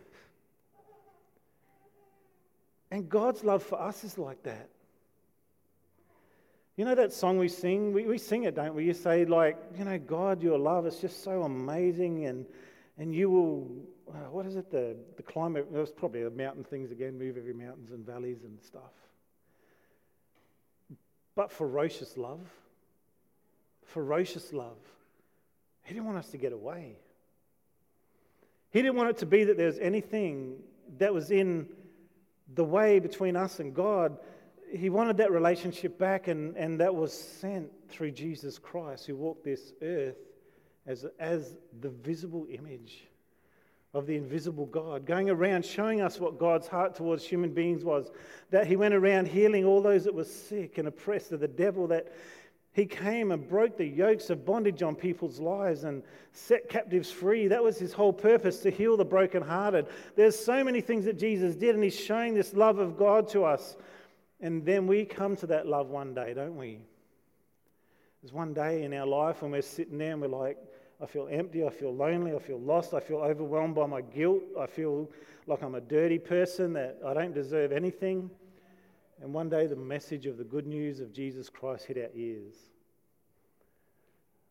And 2.91 3.09
God's 3.11 3.45
love 3.45 3.63
for 3.63 3.81
us 3.81 4.05
is 4.05 4.17
like 4.17 4.43
that. 4.45 4.71
You 6.77 6.85
know 6.85 6.95
that 6.95 7.13
song 7.15 7.39
we 7.39 7.49
sing? 7.49 7.95
We, 7.95 8.05
we 8.05 8.19
sing 8.19 8.45
it, 8.45 8.55
don't 8.55 8.75
we? 8.75 8.85
You 8.85 8.93
say, 8.93 9.25
like, 9.25 9.57
you 9.79 9.85
know, 9.85 9.99
God, 9.99 10.43
your 10.43 10.59
love 10.59 10.87
is 10.87 10.99
just 10.99 11.25
so 11.25 11.43
amazing, 11.43 12.27
and, 12.27 12.45
and 12.99 13.15
you 13.15 13.31
will, 13.31 13.71
uh, 14.11 14.31
what 14.31 14.45
is 14.45 14.57
it, 14.57 14.71
the, 14.71 14.95
the 15.17 15.23
climate? 15.23 15.67
It 15.73 15.79
was 15.79 15.91
probably 15.91 16.23
the 16.23 16.31
mountain 16.31 16.65
things 16.65 16.91
again, 16.91 17.19
move 17.19 17.39
every 17.39 17.55
mountains 17.55 17.93
and 17.93 18.05
valleys 18.05 18.45
and 18.45 18.61
stuff. 18.61 18.93
But 21.35 21.51
ferocious 21.51 22.19
love, 22.19 22.41
ferocious 23.87 24.53
love. 24.53 24.77
He 25.83 25.95
didn't 25.95 26.07
want 26.07 26.19
us 26.19 26.29
to 26.29 26.37
get 26.37 26.53
away. 26.53 26.97
He 28.71 28.83
didn't 28.83 28.97
want 28.97 29.09
it 29.09 29.19
to 29.19 29.27
be 29.27 29.45
that 29.45 29.57
there 29.57 29.67
was 29.67 29.79
anything 29.79 30.57
that 30.99 31.15
was 31.15 31.31
in 31.31 31.69
the 32.55 32.65
way 32.65 32.99
between 32.99 33.35
us 33.35 33.61
and 33.61 33.75
God, 33.75 34.19
he 34.77 34.91
wanted 34.91 35.17
that 35.19 35.31
relationship 35.31 35.99
back, 35.99 36.29
and, 36.29 36.57
and 36.57 36.81
that 36.81 36.95
was 36.95 37.13
sent 37.13 37.71
through 37.89 38.13
Jesus 38.13 38.59
Christ, 38.59 39.07
who 39.07 39.17
walked 39.17 39.45
this 39.45 39.73
earth 39.83 40.17
as, 40.87 41.07
as 41.19 41.57
the 41.81 41.91
visible 41.91 42.47
image 42.51 43.07
of 43.95 44.07
the 44.07 44.17
invisible 44.17 44.67
God, 44.67 45.07
going 45.07 45.31
around 45.31 45.65
showing 45.65 46.03
us 46.03 46.21
what 46.21 46.39
God's 46.39 46.69
heart 46.69 46.95
towards 46.95 47.25
human 47.25 47.55
beings 47.55 47.83
was. 47.83 48.11
That 48.51 48.67
he 48.67 48.77
went 48.77 48.95
around 48.95 49.27
healing 49.27 49.65
all 49.65 49.81
those 49.81 50.05
that 50.05 50.15
were 50.15 50.25
sick 50.25 50.79
and 50.79 50.87
oppressed 50.87 51.33
of 51.33 51.41
the 51.41 51.49
devil, 51.49 51.87
that 51.89 52.13
he 52.73 52.85
came 52.85 53.33
and 53.33 53.49
broke 53.49 53.79
the 53.79 53.87
yokes 53.87 54.29
of 54.29 54.45
bondage 54.45 54.83
on 54.83 54.97
people's 54.97 55.41
lives 55.41 55.85
and 55.85 56.03
set 56.33 56.69
captives 56.69 57.11
free. 57.11 57.49
That 57.49 57.65
was 57.65 57.79
his 57.79 57.95
whole 57.95 58.13
purpose 58.13 58.59
to 58.61 58.71
heal 58.71 58.99
the 58.99 59.05
brokenhearted. 59.05 59.87
There's 60.15 60.39
so 60.39 60.63
many 60.63 60.83
things 60.83 61.07
that 61.07 61.19
Jesus 61.19 61.57
did, 61.57 61.75
and 61.75 61.83
he's 61.83 61.99
showing 61.99 62.35
this 62.35 62.53
love 62.53 62.79
of 62.79 62.99
God 62.99 63.29
to 63.31 63.45
us. 63.45 63.79
And 64.41 64.65
then 64.65 64.87
we 64.87 65.05
come 65.05 65.37
to 65.37 65.47
that 65.49 65.67
love 65.67 65.89
one 65.89 66.15
day, 66.15 66.35
don't 66.35 66.57
we? 66.57 66.81
There's 68.23 68.33
one 68.33 68.53
day 68.53 68.83
in 68.83 68.93
our 68.93 69.07
life 69.07 69.43
when 69.43 69.53
we're 69.53 69.63
sitting 69.63 69.99
there 69.99 70.13
and 70.13 70.21
we're 70.21 70.29
like, 70.29 70.59
I 71.03 71.07
feel 71.07 71.29
empty, 71.31 71.65
I 71.65 71.71
feel 71.71 71.95
lonely, 71.95 72.35
I 72.35 72.39
feel 72.39 72.59
lost, 72.59 72.95
I 72.95 73.01
feel 73.01 73.19
overwhelmed 73.19 73.75
by 73.75 73.87
my 73.87 74.01
guilt, 74.01 74.43
I 74.59 74.67
feel 74.67 75.11
like 75.47 75.63
I'm 75.63 75.75
a 75.75 75.81
dirty 75.81 76.19
person, 76.19 76.73
that 76.73 76.99
I 77.07 77.15
don't 77.15 77.35
deserve 77.35 77.71
anything. 77.71 78.31
And 79.23 79.33
one 79.33 79.49
day 79.49 79.67
the 79.67 79.77
message 79.77 80.27
of 80.27 80.39
the 80.39 80.45
good 80.45 80.67
news 80.67 81.01
of 81.01 81.13
Jesus 81.13 81.49
Christ 81.49 81.87
hit 81.87 81.99
our 81.99 82.11
ears. 82.15 82.55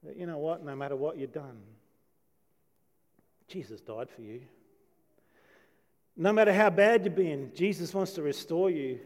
That 0.03 0.17
you 0.17 0.25
know 0.25 0.37
what, 0.37 0.63
no 0.63 0.75
matter 0.75 0.95
what 0.95 1.17
you've 1.17 1.33
done, 1.33 1.57
Jesus 3.47 3.81
died 3.81 4.09
for 4.09 4.21
you. 4.21 4.41
No 6.15 6.31
matter 6.31 6.53
how 6.53 6.69
bad 6.69 7.05
you've 7.05 7.15
been, 7.15 7.51
Jesus 7.53 7.93
wants 7.93 8.13
to 8.13 8.21
restore 8.21 8.69
you. 8.69 8.99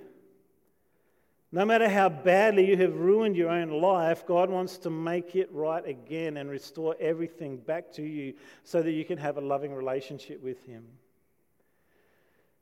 No 1.51 1.65
matter 1.65 1.89
how 1.89 2.09
badly 2.09 2.67
you 2.69 2.77
have 2.77 2.95
ruined 2.95 3.35
your 3.35 3.49
own 3.49 3.71
life, 3.71 4.25
God 4.25 4.51
wants 4.51 4.77
to 4.79 4.91
make 4.91 5.35
it 5.35 5.49
right 5.51 5.85
again 5.87 6.37
and 6.37 6.49
restore 6.49 6.95
everything 6.99 7.57
back 7.57 7.91
to 7.93 8.03
you 8.03 8.35
so 8.63 8.83
that 8.83 8.91
you 8.91 9.03
can 9.03 9.17
have 9.17 9.37
a 9.37 9.41
loving 9.41 9.73
relationship 9.73 10.43
with 10.43 10.63
Him. 10.67 10.85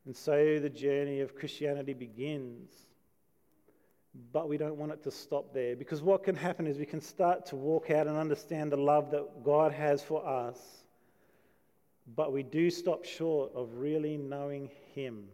And 0.05 0.15
so 0.15 0.59
the 0.59 0.69
journey 0.69 1.19
of 1.19 1.35
Christianity 1.35 1.93
begins. 1.93 2.71
But 4.31 4.47
we 4.47 4.57
don't 4.57 4.77
want 4.77 4.93
it 4.93 5.03
to 5.03 5.11
stop 5.11 5.53
there 5.53 5.75
because 5.75 6.01
what 6.01 6.23
can 6.23 6.35
happen 6.35 6.65
is 6.65 6.77
we 6.77 6.85
can 6.85 7.01
start 7.01 7.45
to 7.47 7.57
walk 7.57 7.91
out 7.91 8.07
and 8.07 8.17
understand 8.17 8.71
the 8.71 8.77
love 8.77 9.11
that 9.11 9.43
God 9.43 9.73
has 9.73 10.01
for 10.01 10.25
us, 10.25 10.57
but 12.15 12.31
we 12.31 12.41
do 12.41 12.69
stop 12.69 13.03
short 13.03 13.51
of 13.53 13.75
really 13.75 14.17
knowing 14.17 14.71
Him. 14.95 15.27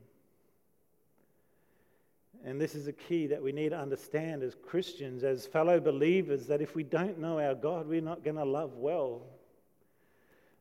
And 2.45 2.59
this 2.59 2.75
is 2.75 2.87
a 2.87 2.93
key 2.93 3.27
that 3.27 3.41
we 3.41 3.53
need 3.53 3.69
to 3.69 3.79
understand 3.79 4.43
as 4.43 4.55
Christians, 4.55 5.23
as 5.23 5.45
fellow 5.45 5.79
believers, 5.79 6.47
that 6.47 6.61
if 6.61 6.75
we 6.75 6.83
don't 6.83 7.19
know 7.19 7.39
our 7.39 7.55
God, 7.55 7.87
we're 7.87 8.01
not 8.01 8.23
going 8.23 8.35
to 8.35 8.43
love 8.43 8.73
well. 8.75 9.21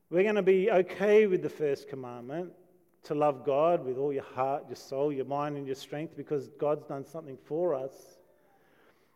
We're 0.08 0.22
going 0.22 0.36
to 0.36 0.42
be 0.42 0.70
okay 0.70 1.26
with 1.26 1.42
the 1.42 1.48
first 1.48 1.88
commandment 1.88 2.52
to 3.04 3.14
love 3.14 3.44
God 3.44 3.84
with 3.84 3.98
all 3.98 4.12
your 4.12 4.22
heart, 4.22 4.64
your 4.68 4.76
soul, 4.76 5.12
your 5.12 5.24
mind, 5.24 5.56
and 5.56 5.66
your 5.66 5.74
strength 5.74 6.16
because 6.16 6.48
God's 6.58 6.84
done 6.84 7.04
something 7.04 7.36
for 7.46 7.74
us. 7.74 7.92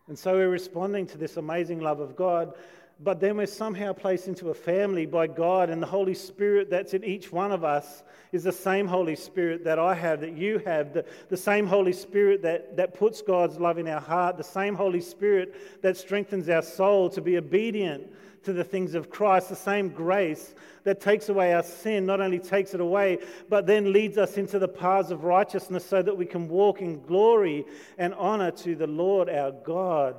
And 0.09 0.19
so 0.19 0.35
we're 0.35 0.49
responding 0.49 1.07
to 1.09 1.19
this 1.19 1.37
amazing 1.37 1.81
love 1.81 2.01
of 2.01 2.17
God, 2.17 2.55
but 2.99 3.21
then 3.21 3.37
we're 3.37 3.47
somehow 3.47 3.93
placed 3.93 4.27
into 4.27 4.49
a 4.49 4.55
family 4.55 5.05
by 5.05 5.27
God, 5.27 5.69
and 5.69 5.83
the 5.83 5.87
Holy 5.87 6.15
Spirit 6.15 6.71
that's 6.71 6.95
in 6.95 7.05
each 7.05 7.31
one 7.31 7.53
of 7.53 7.63
us 7.63 8.03
is 8.33 8.45
the 8.45 8.53
same 8.53 8.87
Holy 8.87 9.17
Spirit 9.17 9.65
that 9.65 9.79
I 9.79 9.95
have, 9.95 10.21
that 10.23 10.33
you 10.33 10.59
have, 10.65 10.95
the, 10.95 11.05
the 11.29 11.37
same 11.37 11.67
Holy 11.67 11.93
Spirit 11.93 12.41
that, 12.43 12.77
that 12.79 12.95
puts 12.95 13.21
God's 13.21 13.59
love 13.59 13.77
in 13.77 13.87
our 13.87 14.01
heart, 14.01 14.39
the 14.39 14.45
same 14.45 14.75
Holy 14.75 15.03
Spirit 15.03 15.83
that 15.83 15.99
strengthens 15.99 16.49
our 16.49 16.63
soul 16.63 17.11
to 17.11 17.21
be 17.21 17.37
obedient 17.37 18.11
to 18.45 18.55
the 18.55 18.65
things 18.65 18.95
of 18.95 19.11
Christ, 19.11 19.51
the 19.51 19.57
same 19.57 19.91
grace 19.91 20.55
that 20.85 21.01
takes 21.01 21.29
away 21.29 21.53
our 21.53 21.65
sin, 21.65 22.07
not 22.07 22.21
only 22.21 22.39
takes 22.39 22.73
it 22.73 22.81
away, 22.81 23.19
but 23.51 23.67
then 23.67 23.93
leads 23.93 24.17
us 24.17 24.39
into 24.39 24.59
the 24.59 24.69
paths 24.69 25.11
of 25.11 25.25
righteousness 25.25 25.85
so 25.85 26.01
that 26.01 26.17
we 26.17 26.25
can 26.25 26.49
walk 26.49 26.81
in 26.81 27.03
glory 27.03 27.67
and 27.99 28.15
honor 28.15 28.53
to 28.53 28.75
the 28.75 28.87
Lord 28.87 29.29
our 29.29 29.51
God. 29.51 30.15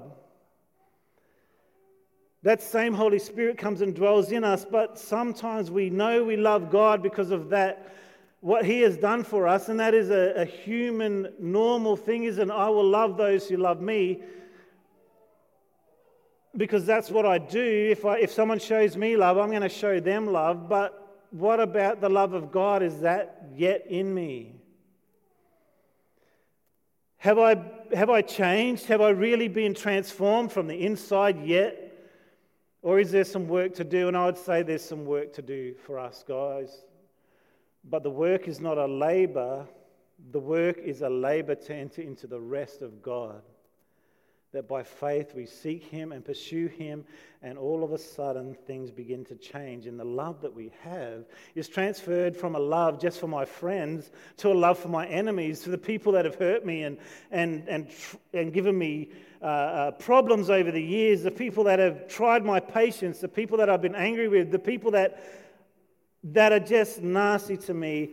That 2.47 2.61
same 2.61 2.93
Holy 2.93 3.19
Spirit 3.19 3.57
comes 3.57 3.81
and 3.81 3.93
dwells 3.93 4.31
in 4.31 4.45
us, 4.45 4.63
but 4.63 4.97
sometimes 4.97 5.69
we 5.69 5.89
know 5.89 6.23
we 6.23 6.37
love 6.37 6.71
God 6.71 7.03
because 7.03 7.29
of 7.29 7.49
that, 7.49 7.93
what 8.39 8.63
He 8.63 8.79
has 8.83 8.95
done 8.95 9.25
for 9.25 9.49
us, 9.49 9.67
and 9.67 9.77
that 9.81 9.93
is 9.93 10.11
a, 10.11 10.31
a 10.37 10.45
human, 10.45 11.33
normal 11.39 11.97
thing, 11.97 12.23
is 12.23 12.37
and 12.37 12.49
I 12.49 12.69
will 12.69 12.87
love 12.87 13.17
those 13.17 13.49
who 13.49 13.57
love 13.57 13.81
me 13.81 14.21
because 16.55 16.85
that's 16.85 17.11
what 17.11 17.25
I 17.25 17.37
do. 17.37 17.89
If, 17.91 18.05
I, 18.05 18.19
if 18.19 18.31
someone 18.31 18.59
shows 18.59 18.95
me 18.95 19.17
love, 19.17 19.37
I'm 19.37 19.49
going 19.49 19.61
to 19.61 19.67
show 19.67 19.99
them 19.99 20.27
love. 20.27 20.69
But 20.69 21.25
what 21.31 21.59
about 21.59 21.99
the 21.99 22.07
love 22.07 22.31
of 22.31 22.49
God? 22.49 22.81
Is 22.81 23.01
that 23.01 23.49
yet 23.57 23.87
in 23.89 24.13
me? 24.13 24.55
Have 27.17 27.39
I, 27.39 27.61
have 27.93 28.09
I 28.09 28.21
changed? 28.21 28.85
Have 28.85 29.01
I 29.01 29.09
really 29.09 29.49
been 29.49 29.73
transformed 29.73 30.53
from 30.53 30.67
the 30.67 30.85
inside 30.85 31.45
yet? 31.45 31.86
Or 32.87 33.01
is 33.01 33.11
there 33.11 33.25
some 33.25 33.49
work 33.49 33.73
to 33.73 33.83
do? 33.83 34.07
And 34.07 34.15
I 34.15 34.27
would 34.27 34.37
say 34.37 34.63
there's 34.63 34.81
some 34.81 35.03
work 35.03 35.33
to 35.33 35.41
do 35.41 35.75
for 35.85 35.99
us, 35.99 36.23
guys. 36.25 36.85
But 37.83 38.01
the 38.01 38.09
work 38.09 38.47
is 38.47 38.61
not 38.61 38.77
a 38.77 38.85
labor, 38.85 39.67
the 40.31 40.39
work 40.39 40.77
is 40.77 41.01
a 41.01 41.09
labor 41.09 41.53
to 41.53 41.75
enter 41.75 42.01
into 42.01 42.27
the 42.27 42.39
rest 42.39 42.81
of 42.81 43.01
God 43.01 43.41
that 44.53 44.67
by 44.67 44.81
faith 44.81 45.35
we 45.35 45.45
seek 45.45 45.83
Him 45.83 46.13
and 46.13 46.23
pursue 46.23 46.67
Him, 46.67 47.03
and 47.41 47.57
all 47.57 47.83
of 47.83 47.91
a 47.91 47.97
sudden 47.97 48.55
things 48.65 48.91
begin 48.91 49.25
to 49.25 49.35
change. 49.35 49.87
And 49.87 49.99
the 49.99 50.05
love 50.05 50.41
that 50.41 50.53
we 50.53 50.71
have 50.83 51.25
is 51.53 51.67
transferred 51.67 52.35
from 52.35 52.55
a 52.55 52.59
love 52.59 52.99
just 52.99 53.19
for 53.19 53.27
my 53.27 53.43
friends 53.43 54.09
to 54.37 54.49
a 54.49 54.53
love 54.53 54.79
for 54.79 54.87
my 54.87 55.05
enemies, 55.07 55.59
to 55.61 55.69
the 55.69 55.77
people 55.77 56.13
that 56.13 56.23
have 56.23 56.35
hurt 56.35 56.65
me 56.65 56.83
and, 56.83 56.97
and, 57.29 57.67
and, 57.67 57.87
and 58.33 58.53
given 58.53 58.77
me 58.77 59.09
uh, 59.41 59.45
uh, 59.45 59.91
problems 59.91 60.49
over 60.49 60.71
the 60.71 60.81
years, 60.81 61.23
the 61.23 61.31
people 61.31 61.65
that 61.65 61.79
have 61.79 62.07
tried 62.07 62.45
my 62.45 62.59
patience, 62.59 63.19
the 63.19 63.27
people 63.27 63.57
that 63.57 63.69
I've 63.69 63.81
been 63.81 63.95
angry 63.95 64.29
with, 64.29 64.49
the 64.49 64.59
people 64.59 64.91
that, 64.91 65.23
that 66.23 66.53
are 66.53 66.59
just 66.59 67.01
nasty 67.01 67.57
to 67.57 67.73
me. 67.73 68.11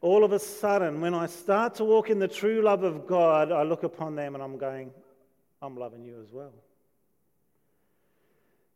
All 0.00 0.22
of 0.24 0.32
a 0.32 0.38
sudden, 0.38 1.00
when 1.00 1.14
I 1.14 1.26
start 1.26 1.76
to 1.76 1.84
walk 1.84 2.10
in 2.10 2.18
the 2.18 2.28
true 2.28 2.62
love 2.62 2.82
of 2.82 3.06
God, 3.06 3.50
I 3.50 3.62
look 3.62 3.82
upon 3.82 4.14
them 4.14 4.34
and 4.34 4.44
I'm 4.44 4.58
going, 4.58 4.92
I'm 5.60 5.76
loving 5.76 6.04
you 6.04 6.20
as 6.22 6.32
well. 6.32 6.52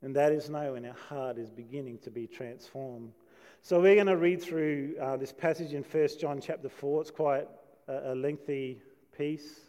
And 0.03 0.17
that 0.17 0.33
is 0.33 0.51
knowing 0.51 0.85
our 0.85 0.97
heart 1.09 1.39
is 1.39 1.49
beginning 1.49 1.99
to 1.99 2.11
be 2.11 2.27
transformed. 2.27 3.13
So 3.63 3.81
we're 3.81 3.95
going 3.95 4.09
to 4.09 4.17
read 4.17 4.43
through 4.43 4.97
uh, 5.01 5.17
this 5.17 5.33
passage 5.33 5.75
in 5.75 5.85
1 5.85 6.09
John 6.21 6.41
chapter 6.41 6.69
4. 6.69 7.03
It's 7.03 7.11
quite 7.13 7.47
a, 7.87 8.13
a 8.13 8.15
lengthy 8.15 8.83
piece. 9.17 9.61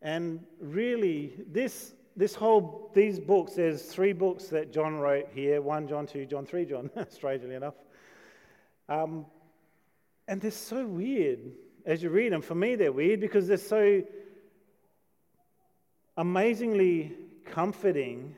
And 0.00 0.42
really, 0.58 1.34
this, 1.52 1.92
this 2.16 2.34
whole, 2.34 2.90
these 2.94 3.20
books, 3.20 3.52
there's 3.52 3.82
three 3.82 4.14
books 4.14 4.44
that 4.46 4.72
John 4.72 4.96
wrote 4.96 5.28
here 5.34 5.60
1 5.60 5.88
John, 5.88 6.06
2 6.06 6.24
John, 6.24 6.46
3 6.46 6.64
John, 6.64 6.90
strangely 7.10 7.54
enough. 7.54 7.74
Um, 8.88 9.26
and 10.26 10.40
they're 10.40 10.50
so 10.50 10.86
weird 10.86 11.40
as 11.84 12.02
you 12.02 12.08
read 12.08 12.32
them. 12.32 12.40
For 12.40 12.54
me, 12.54 12.74
they're 12.76 12.92
weird 12.92 13.20
because 13.20 13.46
they're 13.46 13.58
so 13.58 14.02
amazingly 16.16 17.12
comforting 17.44 18.34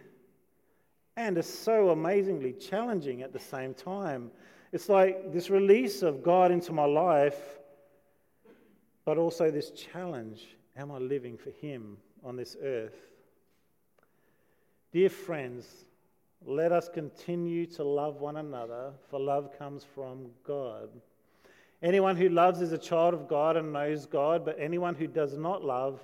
and 1.17 1.37
is 1.37 1.47
so 1.47 1.91
amazingly 1.91 2.53
challenging 2.53 3.23
at 3.23 3.33
the 3.33 3.39
same 3.39 3.75
time. 3.75 4.31
It's 4.73 4.89
like 4.89 5.33
this 5.33 5.51
release 5.51 6.03
of 6.03 6.23
God 6.23 6.51
into 6.51 6.73
my 6.73 6.85
life, 6.85 7.59
but 9.05 9.19
also 9.19 9.51
this 9.51 9.71
challenge 9.71 10.57
am 10.77 10.93
I 10.93 10.99
living 10.99 11.37
for 11.37 11.51
Him 11.51 11.97
on 12.25 12.37
this 12.37 12.57
earth? 12.63 12.95
Dear 14.93 15.11
friends, 15.11 15.87
let 16.47 16.71
us 16.71 16.89
continue 16.89 17.67
to 17.67 17.83
love 17.83 18.21
one 18.21 18.37
another, 18.37 18.93
for 19.11 19.19
love 19.19 19.59
comes 19.59 19.85
from 19.85 20.29
God. 20.45 20.89
Anyone 21.83 22.17
who 22.17 22.29
loves 22.29 22.61
is 22.61 22.73
a 22.73 22.79
child 22.79 23.13
of 23.13 23.29
God 23.29 23.57
and 23.57 23.73
knows 23.73 24.07
God, 24.07 24.45
but 24.45 24.57
anyone 24.59 24.95
who 24.95 25.07
does 25.07 25.37
not 25.37 25.65
love 25.65 26.01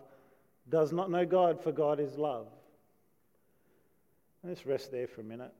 does 0.68 0.92
not 0.92 1.10
know 1.10 1.24
God, 1.24 1.62
for 1.62 1.72
God 1.72 2.00
is 2.00 2.16
love. 2.16 2.46
Let's 4.42 4.66
rest 4.66 4.90
there 4.90 5.06
for 5.06 5.20
a 5.20 5.24
minute. 5.24 5.52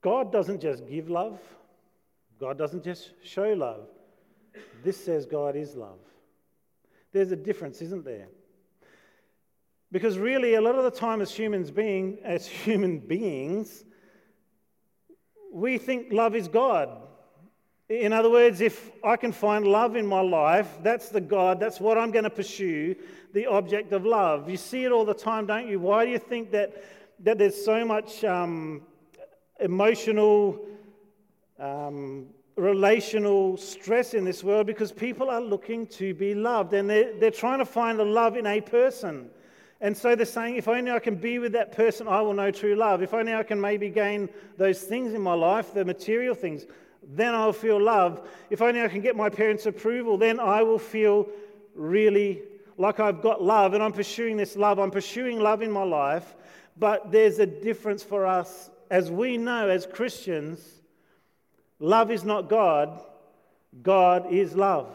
God 0.00 0.32
doesn't 0.32 0.60
just 0.60 0.88
give 0.88 1.08
love, 1.08 1.38
God 2.40 2.58
doesn't 2.58 2.82
just 2.82 3.12
show 3.22 3.52
love. 3.52 3.86
This 4.82 5.02
says 5.02 5.26
God 5.26 5.54
is 5.54 5.76
love. 5.76 6.00
There's 7.12 7.30
a 7.30 7.36
difference, 7.36 7.80
isn't 7.80 8.04
there? 8.04 8.28
Because 9.92 10.18
really, 10.18 10.54
a 10.54 10.60
lot 10.60 10.74
of 10.74 10.84
the 10.84 10.90
time, 10.90 11.20
as 11.20 11.32
humans 11.32 11.70
being, 11.70 12.18
as 12.24 12.46
human 12.46 12.98
beings, 12.98 13.84
we 15.52 15.78
think 15.78 16.12
love 16.12 16.34
is 16.34 16.48
God. 16.48 16.88
In 17.92 18.14
other 18.14 18.30
words, 18.30 18.62
if 18.62 18.90
I 19.04 19.16
can 19.16 19.32
find 19.32 19.66
love 19.66 19.96
in 19.96 20.06
my 20.06 20.22
life, 20.22 20.78
that's 20.82 21.10
the 21.10 21.20
God, 21.20 21.60
that's 21.60 21.78
what 21.78 21.98
I'm 21.98 22.10
going 22.10 22.24
to 22.24 22.30
pursue, 22.30 22.96
the 23.34 23.44
object 23.44 23.92
of 23.92 24.06
love. 24.06 24.48
You 24.48 24.56
see 24.56 24.84
it 24.84 24.92
all 24.92 25.04
the 25.04 25.12
time, 25.12 25.44
don't 25.44 25.68
you? 25.68 25.78
Why 25.78 26.06
do 26.06 26.10
you 26.10 26.18
think 26.18 26.52
that, 26.52 26.82
that 27.18 27.36
there's 27.36 27.62
so 27.62 27.84
much 27.84 28.24
um, 28.24 28.80
emotional, 29.60 30.64
um, 31.58 32.28
relational 32.56 33.58
stress 33.58 34.14
in 34.14 34.24
this 34.24 34.42
world? 34.42 34.66
Because 34.66 34.90
people 34.90 35.28
are 35.28 35.42
looking 35.42 35.86
to 35.88 36.14
be 36.14 36.34
loved 36.34 36.72
and 36.72 36.88
they're, 36.88 37.12
they're 37.20 37.30
trying 37.30 37.58
to 37.58 37.66
find 37.66 38.00
a 38.00 38.04
love 38.04 38.38
in 38.38 38.46
a 38.46 38.62
person. 38.62 39.28
And 39.82 39.94
so 39.94 40.16
they're 40.16 40.24
saying, 40.24 40.56
if 40.56 40.66
only 40.66 40.92
I 40.92 40.98
can 40.98 41.16
be 41.16 41.38
with 41.38 41.52
that 41.52 41.72
person, 41.72 42.08
I 42.08 42.22
will 42.22 42.32
know 42.32 42.50
true 42.50 42.74
love. 42.74 43.02
If 43.02 43.12
only 43.12 43.34
I 43.34 43.42
can 43.42 43.60
maybe 43.60 43.90
gain 43.90 44.30
those 44.56 44.80
things 44.80 45.12
in 45.12 45.20
my 45.20 45.34
life, 45.34 45.74
the 45.74 45.84
material 45.84 46.34
things, 46.34 46.64
then 47.02 47.34
I'll 47.34 47.52
feel 47.52 47.80
love. 47.80 48.28
If 48.50 48.62
only 48.62 48.82
I 48.82 48.88
can 48.88 49.00
get 49.00 49.16
my 49.16 49.28
parents' 49.28 49.66
approval, 49.66 50.16
then 50.16 50.38
I 50.40 50.62
will 50.62 50.78
feel 50.78 51.28
really 51.74 52.42
like 52.78 53.00
I've 53.00 53.22
got 53.22 53.42
love 53.42 53.74
and 53.74 53.82
I'm 53.82 53.92
pursuing 53.92 54.36
this 54.36 54.56
love. 54.56 54.78
I'm 54.78 54.90
pursuing 54.90 55.40
love 55.40 55.62
in 55.62 55.70
my 55.70 55.84
life. 55.84 56.34
But 56.76 57.12
there's 57.12 57.38
a 57.38 57.46
difference 57.46 58.02
for 58.02 58.26
us. 58.26 58.70
As 58.90 59.10
we 59.10 59.36
know 59.36 59.68
as 59.68 59.86
Christians, 59.86 60.82
love 61.78 62.10
is 62.10 62.24
not 62.24 62.48
God, 62.48 63.00
God 63.82 64.32
is 64.32 64.54
love. 64.54 64.94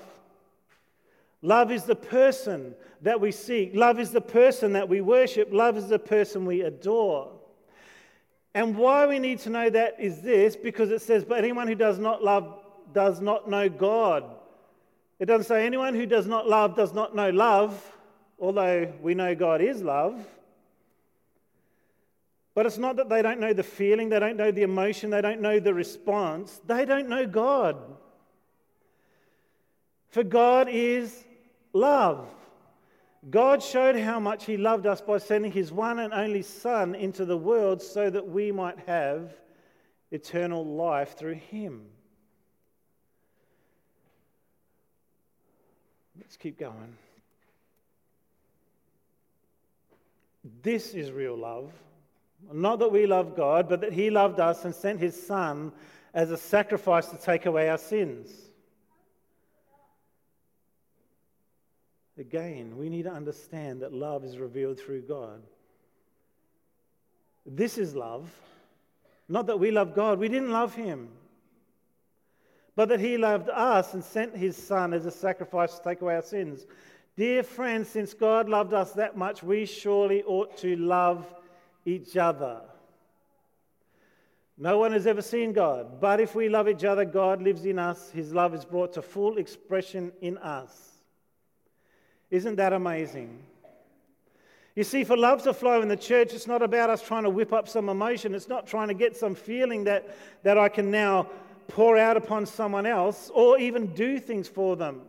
Love 1.41 1.71
is 1.71 1.83
the 1.83 1.95
person 1.95 2.73
that 3.01 3.21
we 3.21 3.31
seek. 3.31 3.75
Love 3.75 3.99
is 3.99 4.11
the 4.11 4.21
person 4.21 4.73
that 4.73 4.89
we 4.89 5.01
worship. 5.01 5.49
Love 5.51 5.77
is 5.77 5.87
the 5.87 5.99
person 5.99 6.45
we 6.45 6.61
adore. 6.61 7.31
And 8.57 8.75
why 8.75 9.05
we 9.05 9.19
need 9.19 9.37
to 9.41 9.51
know 9.51 9.69
that 9.69 9.97
is 9.99 10.21
this 10.21 10.55
because 10.55 10.89
it 10.89 11.03
says, 11.03 11.23
But 11.23 11.37
anyone 11.37 11.67
who 11.67 11.75
does 11.75 11.99
not 11.99 12.23
love 12.23 12.57
does 12.91 13.21
not 13.21 13.47
know 13.47 13.69
God. 13.69 14.23
It 15.19 15.27
doesn't 15.27 15.45
say 15.45 15.63
anyone 15.63 15.93
who 15.93 16.07
does 16.07 16.25
not 16.25 16.49
love 16.49 16.75
does 16.75 16.91
not 16.91 17.15
know 17.15 17.29
love, 17.29 17.79
although 18.39 18.91
we 18.99 19.13
know 19.13 19.35
God 19.35 19.61
is 19.61 19.83
love. 19.83 20.25
But 22.55 22.65
it's 22.65 22.79
not 22.79 22.95
that 22.95 23.09
they 23.09 23.21
don't 23.21 23.39
know 23.39 23.53
the 23.53 23.61
feeling, 23.61 24.09
they 24.09 24.19
don't 24.19 24.37
know 24.37 24.49
the 24.49 24.63
emotion, 24.63 25.11
they 25.11 25.21
don't 25.21 25.39
know 25.39 25.59
the 25.59 25.75
response. 25.75 26.59
They 26.65 26.83
don't 26.83 27.09
know 27.09 27.27
God. 27.27 27.77
For 30.09 30.23
God 30.23 30.67
is 30.67 31.25
love. 31.73 32.27
God 33.29 33.61
showed 33.61 33.97
how 33.97 34.19
much 34.19 34.45
He 34.45 34.57
loved 34.57 34.85
us 34.85 35.01
by 35.01 35.17
sending 35.17 35.51
His 35.51 35.71
one 35.71 35.99
and 35.99 36.13
only 36.13 36.41
Son 36.41 36.95
into 36.95 37.25
the 37.25 37.37
world 37.37 37.81
so 37.81 38.09
that 38.09 38.27
we 38.27 38.51
might 38.51 38.79
have 38.87 39.33
eternal 40.11 40.65
life 40.65 41.17
through 41.17 41.35
Him. 41.35 41.85
Let's 46.17 46.37
keep 46.37 46.57
going. 46.57 46.95
This 50.61 50.93
is 50.93 51.11
real 51.11 51.37
love. 51.37 51.71
Not 52.51 52.79
that 52.79 52.91
we 52.91 53.07
love 53.07 53.35
God, 53.35 53.67
but 53.67 53.81
that 53.81 53.93
He 53.93 54.09
loved 54.09 54.39
us 54.39 54.63
and 54.63 54.73
sent 54.73 54.99
His 54.99 55.21
Son 55.27 55.71
as 56.13 56.31
a 56.31 56.37
sacrifice 56.37 57.07
to 57.07 57.17
take 57.17 57.45
away 57.45 57.69
our 57.69 57.77
sins. 57.77 58.46
Again, 62.19 62.77
we 62.77 62.89
need 62.89 63.03
to 63.03 63.11
understand 63.11 63.81
that 63.81 63.93
love 63.93 64.23
is 64.23 64.39
revealed 64.39 64.79
through 64.79 65.01
God. 65.01 65.41
This 67.45 67.77
is 67.77 67.95
love. 67.95 68.29
Not 69.29 69.47
that 69.47 69.59
we 69.59 69.71
love 69.71 69.93
God, 69.93 70.19
we 70.19 70.27
didn't 70.27 70.51
love 70.51 70.73
Him. 70.73 71.09
But 72.75 72.89
that 72.89 72.99
He 72.99 73.17
loved 73.17 73.49
us 73.49 73.93
and 73.93 74.03
sent 74.03 74.35
His 74.35 74.57
Son 74.57 74.93
as 74.93 75.05
a 75.05 75.11
sacrifice 75.11 75.77
to 75.77 75.83
take 75.83 76.01
away 76.01 76.15
our 76.15 76.21
sins. 76.21 76.65
Dear 77.15 77.43
friends, 77.43 77.89
since 77.89 78.13
God 78.13 78.49
loved 78.49 78.73
us 78.73 78.93
that 78.93 79.17
much, 79.17 79.43
we 79.43 79.65
surely 79.65 80.23
ought 80.23 80.57
to 80.57 80.75
love 80.75 81.33
each 81.85 82.17
other. 82.17 82.61
No 84.57 84.79
one 84.79 84.91
has 84.91 85.05
ever 85.05 85.21
seen 85.21 85.53
God, 85.53 86.01
but 86.01 86.19
if 86.19 86.33
we 86.33 86.49
love 86.49 86.67
each 86.67 86.83
other, 86.83 87.05
God 87.05 87.43
lives 87.43 87.65
in 87.65 87.77
us. 87.77 88.09
His 88.09 88.33
love 88.33 88.55
is 88.55 88.65
brought 88.65 88.93
to 88.93 89.03
full 89.03 89.37
expression 89.37 90.11
in 90.21 90.37
us. 90.39 90.96
Isn't 92.29 92.55
that 92.55 92.73
amazing? 92.73 93.39
You 94.75 94.83
see, 94.83 95.03
for 95.03 95.17
love 95.17 95.41
to 95.43 95.53
flow 95.53 95.81
in 95.81 95.87
the 95.87 95.97
church, 95.97 96.33
it's 96.33 96.45
not 96.45 96.61
about 96.61 96.91
us 96.91 97.01
trying 97.01 97.23
to 97.23 97.29
whip 97.29 97.51
up 97.51 97.67
some 97.67 97.89
emotion. 97.89 98.35
It's 98.35 98.47
not 98.47 98.67
trying 98.67 98.89
to 98.89 98.93
get 98.93 99.17
some 99.17 99.33
feeling 99.33 99.85
that, 99.85 100.15
that 100.43 100.57
I 100.57 100.69
can 100.69 100.91
now 100.91 101.29
pour 101.67 101.97
out 101.97 102.15
upon 102.15 102.45
someone 102.45 102.85
else 102.85 103.31
or 103.33 103.57
even 103.57 103.87
do 103.95 104.19
things 104.19 104.47
for 104.47 104.75
them. 104.75 105.01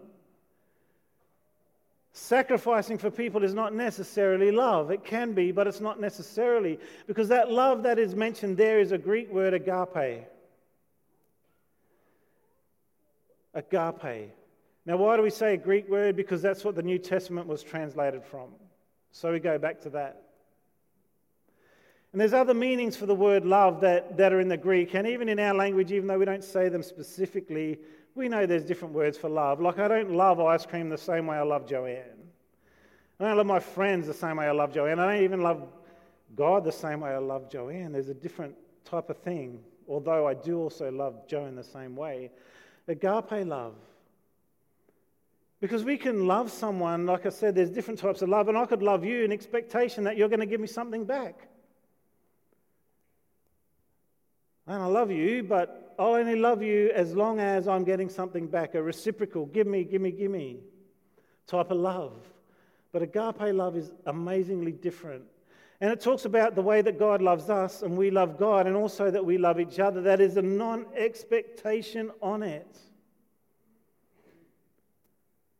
Sacrificing 2.12 2.98
for 2.98 3.10
people 3.10 3.44
is 3.44 3.54
not 3.54 3.74
necessarily 3.74 4.50
love. 4.50 4.90
It 4.90 5.04
can 5.04 5.34
be, 5.34 5.52
but 5.52 5.66
it's 5.66 5.80
not 5.80 6.00
necessarily. 6.00 6.80
Because 7.06 7.28
that 7.28 7.50
love 7.50 7.82
that 7.82 7.98
is 7.98 8.14
mentioned 8.14 8.56
there 8.56 8.80
is 8.80 8.92
a 8.92 8.98
Greek 8.98 9.30
word, 9.30 9.54
agape. 9.54 10.24
Agape. 13.54 14.30
Now, 14.86 14.96
why 14.96 15.16
do 15.16 15.22
we 15.22 15.30
say 15.30 15.54
a 15.54 15.56
Greek 15.56 15.88
word? 15.88 16.16
Because 16.16 16.40
that's 16.40 16.64
what 16.64 16.74
the 16.74 16.82
New 16.82 16.98
Testament 16.98 17.46
was 17.46 17.62
translated 17.62 18.24
from. 18.24 18.48
So 19.10 19.32
we 19.32 19.40
go 19.40 19.58
back 19.58 19.80
to 19.82 19.90
that. 19.90 20.22
And 22.12 22.20
there's 22.20 22.32
other 22.32 22.54
meanings 22.54 22.96
for 22.96 23.06
the 23.06 23.14
word 23.14 23.44
love 23.44 23.82
that, 23.82 24.16
that 24.16 24.32
are 24.32 24.40
in 24.40 24.48
the 24.48 24.56
Greek, 24.56 24.94
and 24.94 25.06
even 25.06 25.28
in 25.28 25.38
our 25.38 25.54
language, 25.54 25.92
even 25.92 26.08
though 26.08 26.18
we 26.18 26.24
don't 26.24 26.44
say 26.44 26.70
them 26.70 26.82
specifically, 26.82 27.78
we 28.14 28.28
know 28.28 28.46
there's 28.46 28.64
different 28.64 28.94
words 28.94 29.18
for 29.18 29.28
love. 29.28 29.60
Like, 29.60 29.78
I 29.78 29.88
don't 29.88 30.12
love 30.12 30.40
ice 30.40 30.64
cream 30.64 30.88
the 30.88 30.96
same 30.96 31.26
way 31.26 31.36
I 31.36 31.42
love 31.42 31.66
Joanne. 31.66 32.18
I 33.20 33.28
don't 33.28 33.36
love 33.36 33.46
my 33.46 33.60
friends 33.60 34.06
the 34.06 34.14
same 34.14 34.36
way 34.36 34.46
I 34.46 34.52
love 34.52 34.72
Joanne. 34.72 34.98
I 34.98 35.14
don't 35.14 35.24
even 35.24 35.42
love 35.42 35.68
God 36.34 36.64
the 36.64 36.72
same 36.72 37.00
way 37.00 37.10
I 37.10 37.18
love 37.18 37.50
Joanne. 37.50 37.92
There's 37.92 38.08
a 38.08 38.14
different 38.14 38.54
type 38.84 39.10
of 39.10 39.18
thing, 39.18 39.60
although 39.86 40.26
I 40.26 40.34
do 40.34 40.58
also 40.58 40.90
love 40.90 41.26
Joanne 41.26 41.56
the 41.56 41.64
same 41.64 41.94
way. 41.94 42.30
Agape 42.86 43.46
love. 43.46 43.74
Because 45.60 45.84
we 45.84 45.96
can 45.96 46.26
love 46.26 46.52
someone, 46.52 47.06
like 47.06 47.26
I 47.26 47.30
said, 47.30 47.54
there's 47.54 47.70
different 47.70 47.98
types 47.98 48.22
of 48.22 48.28
love, 48.28 48.48
and 48.48 48.56
I 48.56 48.64
could 48.64 48.82
love 48.82 49.04
you 49.04 49.24
in 49.24 49.32
expectation 49.32 50.04
that 50.04 50.16
you're 50.16 50.28
going 50.28 50.40
to 50.40 50.46
give 50.46 50.60
me 50.60 50.68
something 50.68 51.04
back. 51.04 51.48
And 54.68 54.82
I 54.82 54.86
love 54.86 55.10
you, 55.10 55.42
but 55.42 55.96
I'll 55.98 56.14
only 56.14 56.36
love 56.36 56.62
you 56.62 56.90
as 56.94 57.14
long 57.14 57.40
as 57.40 57.66
I'm 57.66 57.82
getting 57.82 58.08
something 58.08 58.46
back, 58.46 58.74
a 58.74 58.82
reciprocal, 58.82 59.46
give 59.46 59.66
me, 59.66 59.82
give 59.82 60.00
me, 60.00 60.12
give 60.12 60.30
me 60.30 60.58
type 61.46 61.70
of 61.70 61.78
love. 61.78 62.12
But 62.92 63.02
agape 63.02 63.54
love 63.54 63.76
is 63.76 63.90
amazingly 64.06 64.72
different. 64.72 65.24
And 65.80 65.90
it 65.90 66.00
talks 66.00 66.24
about 66.24 66.54
the 66.54 66.62
way 66.62 66.82
that 66.82 66.98
God 66.98 67.22
loves 67.22 67.50
us 67.50 67.82
and 67.82 67.96
we 67.96 68.10
love 68.10 68.38
God, 68.38 68.66
and 68.66 68.76
also 68.76 69.10
that 69.10 69.24
we 69.24 69.38
love 69.38 69.58
each 69.58 69.80
other. 69.80 70.02
That 70.02 70.20
is 70.20 70.36
a 70.36 70.42
non 70.42 70.86
expectation 70.94 72.10
on 72.22 72.42
it. 72.42 72.78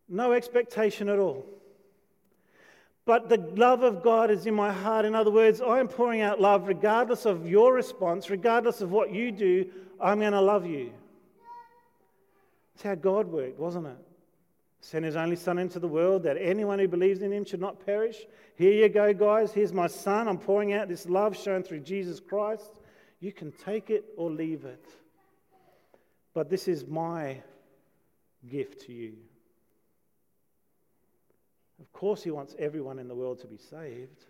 No 0.09 0.33
expectation 0.33 1.09
at 1.09 1.19
all. 1.19 1.45
But 3.05 3.29
the 3.29 3.39
love 3.39 3.83
of 3.83 4.03
God 4.03 4.31
is 4.31 4.47
in 4.47 4.55
my 4.55 4.73
heart. 4.73 5.05
In 5.05 5.15
other 5.15 5.31
words, 5.31 5.61
I 5.61 5.81
am 5.81 5.89
pouring 5.89 6.21
out 6.21 6.41
love 6.41 6.67
regardless 6.67 7.25
of 7.25 7.49
your 7.49 7.73
response, 7.73 8.29
regardless 8.29 8.81
of 8.81 8.91
what 8.91 9.13
you 9.13 9.33
do, 9.33 9.67
I'm 10.01 10.21
going 10.21 10.33
to 10.33 10.41
love 10.41 10.67
you. 10.67 10.93
That's 12.75 12.85
how 12.85 12.95
God 12.95 13.27
worked, 13.29 13.59
wasn't 13.59 13.87
it? 13.87 13.97
Sent 14.81 15.05
his 15.05 15.17
only 15.17 15.37
Son 15.37 15.59
into 15.59 15.81
the 15.81 15.89
world 15.89 16.23
that 16.23 16.37
anyone 16.39 16.79
who 16.79 16.87
believes 16.87 17.23
in 17.23 17.33
him 17.33 17.45
should 17.45 17.61
not 17.61 17.85
perish. 17.85 18.27
Here 18.57 18.73
you 18.73 18.89
go, 18.89 19.13
guys. 19.13 19.53
Here's 19.53 19.73
my 19.73 19.89
Son. 19.89 20.29
I'm 20.29 20.39
pouring 20.39 20.73
out 20.73 20.89
this 20.89 21.07
love 21.07 21.37
shown 21.37 21.63
through 21.63 21.81
Jesus 21.81 22.21
Christ. 22.21 22.71
You 23.21 23.33
can 23.33 23.53
take 23.53 23.91
it 23.91 24.05
or 24.17 24.31
leave 24.31 24.65
it. 24.65 24.85
But 26.35 26.49
this 26.49 26.69
is 26.69 26.87
my 26.87 27.39
gift 28.49 28.83
to 28.87 28.93
you. 28.93 29.15
Of 31.81 31.93
course, 31.93 32.23
he 32.23 32.31
wants 32.31 32.55
everyone 32.59 32.99
in 32.99 33.09
the 33.09 33.15
world 33.15 33.41
to 33.41 33.47
be 33.47 33.57
saved. 33.57 34.25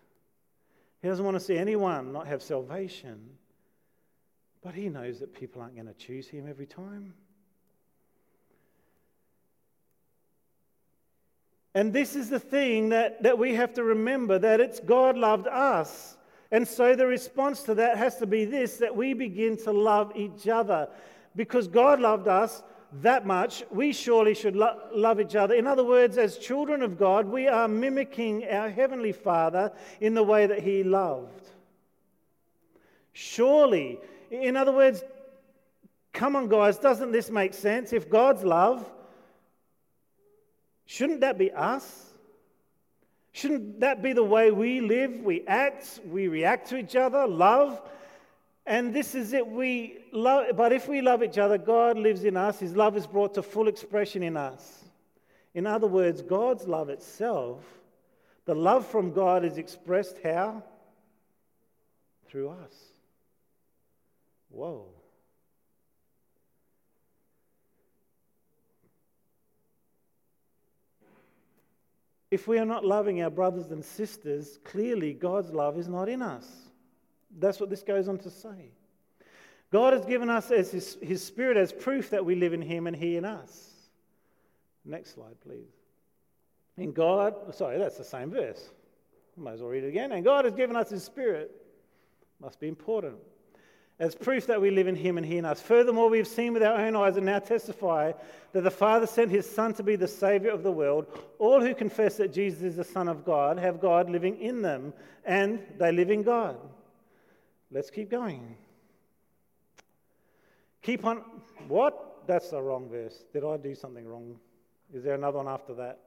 He 1.01 1.07
doesn't 1.07 1.23
want 1.23 1.35
to 1.35 1.39
see 1.39 1.57
anyone 1.57 2.11
not 2.11 2.27
have 2.27 2.43
salvation. 2.43 3.29
But 4.61 4.73
he 4.73 4.89
knows 4.89 5.19
that 5.19 5.33
people 5.33 5.61
aren't 5.61 5.75
going 5.75 5.87
to 5.87 5.93
choose 5.93 6.27
him 6.27 6.47
every 6.47 6.65
time. 6.65 7.13
And 11.73 11.93
this 11.93 12.15
is 12.15 12.29
the 12.29 12.39
thing 12.39 12.89
that, 12.89 13.23
that 13.23 13.37
we 13.37 13.55
have 13.55 13.73
to 13.75 13.83
remember 13.83 14.39
that 14.39 14.59
it's 14.59 14.79
God 14.79 15.17
loved 15.17 15.47
us. 15.47 16.17
And 16.51 16.67
so 16.67 16.95
the 16.95 17.05
response 17.05 17.63
to 17.63 17.75
that 17.75 17.97
has 17.97 18.17
to 18.17 18.25
be 18.25 18.43
this 18.43 18.77
that 18.77 18.95
we 18.95 19.13
begin 19.13 19.55
to 19.57 19.71
love 19.71 20.11
each 20.15 20.47
other. 20.47 20.89
Because 21.35 21.67
God 21.67 22.01
loved 22.01 22.27
us, 22.27 22.63
that 22.91 23.25
much, 23.25 23.63
we 23.69 23.93
surely 23.93 24.33
should 24.33 24.55
lo- 24.55 24.79
love 24.93 25.21
each 25.21 25.35
other. 25.35 25.53
In 25.53 25.67
other 25.67 25.83
words, 25.83 26.17
as 26.17 26.37
children 26.37 26.81
of 26.81 26.97
God, 26.97 27.27
we 27.27 27.47
are 27.47 27.67
mimicking 27.67 28.47
our 28.47 28.69
Heavenly 28.69 29.11
Father 29.11 29.71
in 30.01 30.15
the 30.15 30.23
way 30.23 30.47
that 30.47 30.61
He 30.61 30.83
loved. 30.83 31.47
Surely, 33.13 33.99
in 34.31 34.57
other 34.57 34.71
words, 34.71 35.03
come 36.13 36.35
on, 36.35 36.47
guys, 36.47 36.77
doesn't 36.77 37.11
this 37.11 37.29
make 37.29 37.53
sense? 37.53 37.93
If 37.93 38.09
God's 38.09 38.43
love, 38.43 38.89
shouldn't 40.85 41.21
that 41.21 41.37
be 41.37 41.51
us? 41.51 42.05
Shouldn't 43.31 43.81
that 43.81 44.01
be 44.01 44.13
the 44.13 44.23
way 44.23 44.51
we 44.51 44.81
live, 44.81 45.21
we 45.21 45.45
act, 45.47 45.99
we 46.05 46.27
react 46.27 46.69
to 46.69 46.77
each 46.77 46.95
other, 46.95 47.27
love? 47.27 47.79
And 48.69 48.93
this 48.93 49.15
is 49.15 49.33
it. 49.33 49.47
We 49.47 49.97
love, 50.11 50.55
but 50.55 50.71
if 50.71 50.87
we 50.87 51.01
love 51.01 51.23
each 51.23 51.39
other, 51.39 51.57
God 51.57 51.97
lives 51.97 52.23
in 52.23 52.37
us. 52.37 52.59
His 52.59 52.75
love 52.75 52.95
is 52.95 53.07
brought 53.07 53.33
to 53.33 53.41
full 53.41 53.67
expression 53.67 54.21
in 54.21 54.37
us. 54.37 54.83
In 55.55 55.65
other 55.65 55.87
words, 55.87 56.21
God's 56.21 56.67
love 56.67 56.89
itself, 56.89 57.63
the 58.45 58.53
love 58.53 58.85
from 58.85 59.11
God 59.11 59.43
is 59.43 59.57
expressed 59.57 60.17
how? 60.23 60.61
Through 62.27 62.49
us. 62.49 62.75
Whoa. 64.49 64.85
If 72.29 72.47
we 72.47 72.59
are 72.59 72.65
not 72.65 72.85
loving 72.85 73.23
our 73.23 73.31
brothers 73.31 73.71
and 73.71 73.83
sisters, 73.83 74.59
clearly 74.63 75.13
God's 75.13 75.49
love 75.49 75.79
is 75.79 75.87
not 75.87 76.07
in 76.07 76.21
us. 76.21 76.68
That's 77.37 77.59
what 77.59 77.69
this 77.69 77.83
goes 77.83 78.07
on 78.07 78.17
to 78.19 78.29
say. 78.29 78.71
God 79.71 79.93
has 79.93 80.05
given 80.05 80.29
us 80.29 80.49
as 80.51 80.71
his, 80.71 80.97
his 81.01 81.23
Spirit 81.23 81.57
as 81.57 81.71
proof 81.71 82.09
that 82.09 82.25
we 82.25 82.35
live 82.35 82.53
in 82.53 82.61
Him 82.61 82.87
and 82.87 82.95
He 82.95 83.17
in 83.17 83.25
us. 83.25 83.69
Next 84.83 85.13
slide, 85.13 85.39
please. 85.41 85.69
In 86.77 86.91
God, 86.91 87.53
sorry, 87.53 87.77
that's 87.77 87.97
the 87.97 88.03
same 88.03 88.31
verse. 88.31 88.69
I 89.37 89.41
might 89.41 89.53
as 89.53 89.61
well 89.61 89.69
read 89.69 89.83
it 89.83 89.89
again. 89.89 90.11
And 90.11 90.23
God 90.23 90.45
has 90.45 90.55
given 90.55 90.75
us 90.75 90.89
His 90.89 91.03
Spirit. 91.03 91.51
Must 92.39 92.59
be 92.59 92.67
important. 92.67 93.17
As 93.99 94.15
proof 94.15 94.47
that 94.47 94.61
we 94.61 94.71
live 94.71 94.87
in 94.87 94.95
Him 94.95 95.17
and 95.17 95.25
He 95.25 95.37
in 95.37 95.45
us. 95.45 95.61
Furthermore, 95.61 96.09
we 96.09 96.17
have 96.19 96.27
seen 96.27 96.53
with 96.53 96.63
our 96.63 96.79
own 96.79 96.95
eyes 96.95 97.17
and 97.17 97.25
now 97.25 97.39
testify 97.39 98.13
that 98.53 98.61
the 98.61 98.71
Father 98.71 99.05
sent 99.05 99.29
His 99.29 99.47
Son 99.47 99.73
to 99.73 99.83
be 99.83 99.97
the 99.97 100.07
Savior 100.07 100.51
of 100.51 100.63
the 100.63 100.71
world. 100.71 101.05
All 101.37 101.61
who 101.61 101.75
confess 101.75 102.15
that 102.17 102.33
Jesus 102.33 102.63
is 102.63 102.75
the 102.77 102.83
Son 102.83 103.09
of 103.09 103.25
God 103.25 103.59
have 103.59 103.81
God 103.81 104.09
living 104.09 104.39
in 104.39 104.61
them, 104.61 104.93
and 105.25 105.59
they 105.77 105.91
live 105.91 106.09
in 106.09 106.23
God. 106.23 106.57
Let's 107.71 107.89
keep 107.89 108.09
going. 108.09 108.55
Keep 110.81 111.05
on. 111.05 111.23
What? 111.67 112.27
That's 112.27 112.49
the 112.49 112.61
wrong 112.61 112.89
verse. 112.89 113.23
Did 113.33 113.43
I 113.43 113.57
do 113.57 113.75
something 113.75 114.07
wrong? 114.07 114.39
Is 114.93 115.03
there 115.03 115.15
another 115.15 115.37
one 115.37 115.47
after 115.47 115.73
that? 115.75 115.99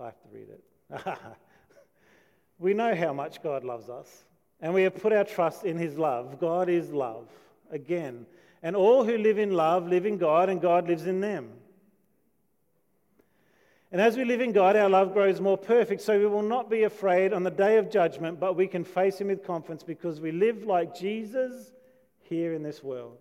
I 0.00 0.06
have 0.06 0.20
to 0.22 0.28
read 0.32 0.48
it. 0.48 1.18
we 2.58 2.74
know 2.74 2.94
how 2.94 3.12
much 3.12 3.42
God 3.42 3.64
loves 3.64 3.88
us, 3.88 4.24
and 4.60 4.72
we 4.72 4.82
have 4.82 4.94
put 4.96 5.12
our 5.12 5.24
trust 5.24 5.64
in 5.64 5.76
His 5.76 5.98
love. 5.98 6.40
God 6.40 6.68
is 6.68 6.92
love. 6.92 7.28
Again. 7.70 8.26
And 8.62 8.76
all 8.76 9.04
who 9.04 9.16
live 9.16 9.38
in 9.38 9.52
love 9.52 9.88
live 9.88 10.06
in 10.06 10.18
God, 10.18 10.48
and 10.48 10.60
God 10.60 10.88
lives 10.88 11.06
in 11.06 11.20
them. 11.20 11.50
And 13.92 14.00
as 14.00 14.16
we 14.16 14.24
live 14.24 14.40
in 14.40 14.52
God, 14.52 14.76
our 14.76 14.88
love 14.88 15.12
grows 15.12 15.40
more 15.40 15.58
perfect, 15.58 16.00
so 16.00 16.18
we 16.18 16.26
will 16.26 16.42
not 16.42 16.70
be 16.70 16.84
afraid 16.84 17.32
on 17.32 17.42
the 17.42 17.50
day 17.50 17.76
of 17.76 17.90
judgment, 17.90 18.38
but 18.38 18.54
we 18.54 18.68
can 18.68 18.84
face 18.84 19.20
Him 19.20 19.26
with 19.26 19.44
confidence 19.44 19.82
because 19.82 20.20
we 20.20 20.30
live 20.30 20.64
like 20.64 20.96
Jesus 20.96 21.72
here 22.22 22.54
in 22.54 22.62
this 22.62 22.84
world. 22.84 23.18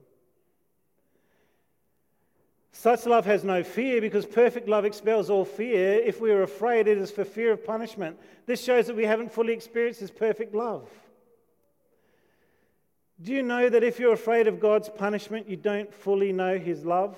Such 2.72 3.08
love 3.08 3.26
has 3.26 3.44
no 3.44 3.64
fear 3.64 4.00
because 4.00 4.28
perfect 4.28 4.70
love 4.70 4.86
expels 4.86 5.32
all 5.32 5.44
fear. 5.44 5.94
If 5.96 6.22
we 6.22 6.32
are 6.32 6.44
afraid, 6.44 6.88
it 6.88 7.00
is 7.00 7.10
for 7.10 7.26
fear 7.26 7.52
of 7.52 7.66
punishment. 7.66 8.18
This 8.46 8.64
shows 8.64 8.88
that 8.88 8.96
we 8.96 9.06
haven't 9.06 9.32
fully 9.32 9.54
experienced 9.54 10.00
His 10.00 10.12
perfect 10.12 10.54
love. 10.54 10.88
Do 13.22 13.34
you 13.34 13.42
know 13.42 13.68
that 13.68 13.84
if 13.84 14.00
you're 14.00 14.14
afraid 14.14 14.48
of 14.48 14.60
God's 14.60 14.88
punishment, 14.88 15.50
you 15.50 15.58
don't 15.58 15.92
fully 15.94 16.32
know 16.32 16.60
His 16.60 16.86
love? 16.86 17.18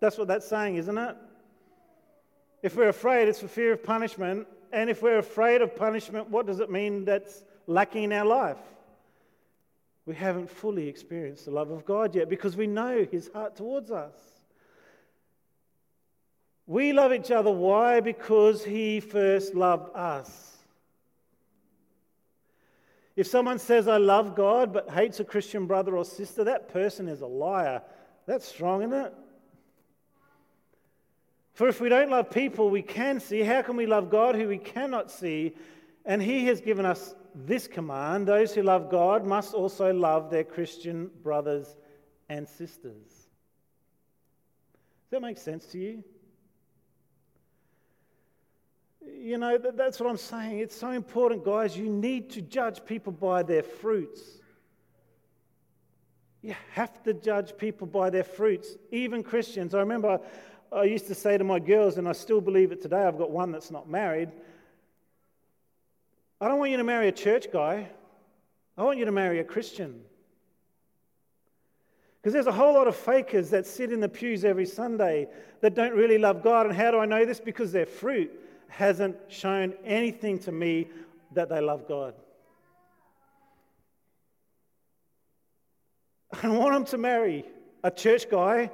That's 0.00 0.16
what 0.16 0.28
that's 0.28 0.48
saying, 0.48 0.76
isn't 0.76 0.98
it? 0.98 1.16
If 2.64 2.76
we're 2.76 2.88
afraid, 2.88 3.28
it's 3.28 3.40
for 3.40 3.46
fear 3.46 3.74
of 3.74 3.82
punishment. 3.82 4.48
And 4.72 4.88
if 4.88 5.02
we're 5.02 5.18
afraid 5.18 5.60
of 5.60 5.76
punishment, 5.76 6.30
what 6.30 6.46
does 6.46 6.60
it 6.60 6.70
mean 6.70 7.04
that's 7.04 7.44
lacking 7.66 8.04
in 8.04 8.12
our 8.14 8.24
life? 8.24 8.56
We 10.06 10.14
haven't 10.14 10.48
fully 10.48 10.88
experienced 10.88 11.44
the 11.44 11.50
love 11.50 11.70
of 11.70 11.84
God 11.84 12.14
yet 12.14 12.30
because 12.30 12.56
we 12.56 12.66
know 12.66 13.06
His 13.10 13.28
heart 13.34 13.54
towards 13.54 13.90
us. 13.90 14.14
We 16.66 16.94
love 16.94 17.12
each 17.12 17.30
other. 17.30 17.50
Why? 17.50 18.00
Because 18.00 18.64
He 18.64 18.98
first 18.98 19.54
loved 19.54 19.94
us. 19.94 20.56
If 23.14 23.26
someone 23.26 23.58
says, 23.58 23.88
I 23.88 23.98
love 23.98 24.34
God, 24.34 24.72
but 24.72 24.88
hates 24.88 25.20
a 25.20 25.24
Christian 25.24 25.66
brother 25.66 25.98
or 25.98 26.04
sister, 26.06 26.44
that 26.44 26.72
person 26.72 27.08
is 27.08 27.20
a 27.20 27.26
liar. 27.26 27.82
That's 28.24 28.48
strong, 28.48 28.80
isn't 28.80 28.94
it? 28.94 29.14
For 31.54 31.68
if 31.68 31.80
we 31.80 31.88
don't 31.88 32.10
love 32.10 32.30
people 32.30 32.68
we 32.68 32.82
can 32.82 33.20
see, 33.20 33.40
how 33.40 33.62
can 33.62 33.76
we 33.76 33.86
love 33.86 34.10
God 34.10 34.34
who 34.34 34.48
we 34.48 34.58
cannot 34.58 35.10
see? 35.10 35.54
And 36.04 36.20
He 36.20 36.46
has 36.46 36.60
given 36.60 36.84
us 36.84 37.14
this 37.34 37.66
command 37.66 38.28
those 38.28 38.54
who 38.54 38.62
love 38.62 38.90
God 38.90 39.24
must 39.24 39.54
also 39.54 39.92
love 39.92 40.30
their 40.30 40.44
Christian 40.44 41.10
brothers 41.22 41.76
and 42.28 42.48
sisters. 42.48 43.06
Does 45.04 45.10
that 45.10 45.22
make 45.22 45.38
sense 45.38 45.66
to 45.66 45.78
you? 45.78 46.04
You 49.06 49.38
know, 49.38 49.58
that's 49.58 50.00
what 50.00 50.08
I'm 50.08 50.16
saying. 50.16 50.58
It's 50.58 50.76
so 50.76 50.90
important, 50.90 51.44
guys. 51.44 51.76
You 51.76 51.88
need 51.88 52.30
to 52.30 52.42
judge 52.42 52.84
people 52.84 53.12
by 53.12 53.42
their 53.42 53.62
fruits. 53.62 54.20
You 56.42 56.54
have 56.72 57.02
to 57.04 57.14
judge 57.14 57.56
people 57.56 57.86
by 57.86 58.10
their 58.10 58.24
fruits, 58.24 58.76
even 58.90 59.22
Christians. 59.22 59.74
I 59.74 59.80
remember 59.80 60.20
I 60.74 60.84
used 60.84 61.06
to 61.06 61.14
say 61.14 61.38
to 61.38 61.44
my 61.44 61.60
girls, 61.60 61.98
and 61.98 62.08
I 62.08 62.12
still 62.12 62.40
believe 62.40 62.72
it 62.72 62.82
today, 62.82 63.04
I've 63.04 63.16
got 63.16 63.30
one 63.30 63.52
that's 63.52 63.70
not 63.70 63.88
married. 63.88 64.30
I 66.40 66.48
don't 66.48 66.58
want 66.58 66.72
you 66.72 66.76
to 66.78 66.84
marry 66.84 67.06
a 67.06 67.12
church 67.12 67.46
guy. 67.52 67.88
I 68.76 68.82
want 68.82 68.98
you 68.98 69.04
to 69.04 69.12
marry 69.12 69.38
a 69.38 69.44
Christian. 69.44 70.00
Because 72.20 72.32
there's 72.32 72.48
a 72.48 72.52
whole 72.52 72.74
lot 72.74 72.88
of 72.88 72.96
fakers 72.96 73.50
that 73.50 73.66
sit 73.66 73.92
in 73.92 74.00
the 74.00 74.08
pews 74.08 74.44
every 74.44 74.66
Sunday 74.66 75.28
that 75.60 75.74
don't 75.74 75.94
really 75.94 76.18
love 76.18 76.42
God. 76.42 76.66
And 76.66 76.74
how 76.74 76.90
do 76.90 76.98
I 76.98 77.06
know 77.06 77.24
this? 77.24 77.38
Because 77.38 77.70
their 77.70 77.86
fruit 77.86 78.32
hasn't 78.68 79.16
shown 79.28 79.74
anything 79.84 80.40
to 80.40 80.50
me 80.50 80.88
that 81.34 81.48
they 81.48 81.60
love 81.60 81.86
God. 81.86 82.14
I 86.42 86.48
want 86.48 86.74
them 86.74 86.84
to 86.86 86.98
marry 86.98 87.44
a 87.84 87.92
church 87.92 88.28
guy 88.28 88.72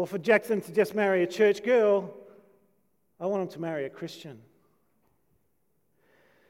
or 0.00 0.06
for 0.06 0.16
Jackson 0.16 0.62
to 0.62 0.72
just 0.72 0.94
marry 0.94 1.22
a 1.22 1.26
church 1.26 1.62
girl, 1.62 2.10
I 3.20 3.26
want 3.26 3.42
him 3.42 3.48
to 3.48 3.60
marry 3.60 3.84
a 3.84 3.90
Christian. 3.90 4.40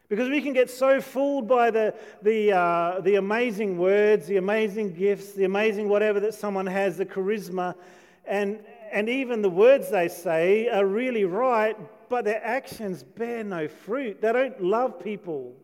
Because 0.08 0.28
we 0.28 0.40
can 0.40 0.52
get 0.52 0.70
so 0.70 1.00
fooled 1.00 1.48
by 1.48 1.72
the, 1.72 1.92
the, 2.22 2.52
uh, 2.52 3.00
the 3.00 3.16
amazing 3.16 3.76
words, 3.76 4.28
the 4.28 4.36
amazing 4.36 4.94
gifts, 4.94 5.32
the 5.32 5.42
amazing 5.42 5.88
whatever 5.88 6.20
that 6.20 6.34
someone 6.34 6.66
has, 6.66 6.96
the 6.96 7.04
charisma, 7.04 7.74
and, 8.24 8.60
and 8.92 9.08
even 9.08 9.42
the 9.42 9.50
words 9.50 9.90
they 9.90 10.06
say 10.06 10.68
are 10.68 10.86
really 10.86 11.24
right, 11.24 11.76
but 12.08 12.24
their 12.24 12.44
actions 12.44 13.02
bear 13.02 13.42
no 13.42 13.66
fruit. 13.66 14.20
They 14.20 14.32
don't 14.32 14.62
love 14.62 15.02
people. 15.02 15.56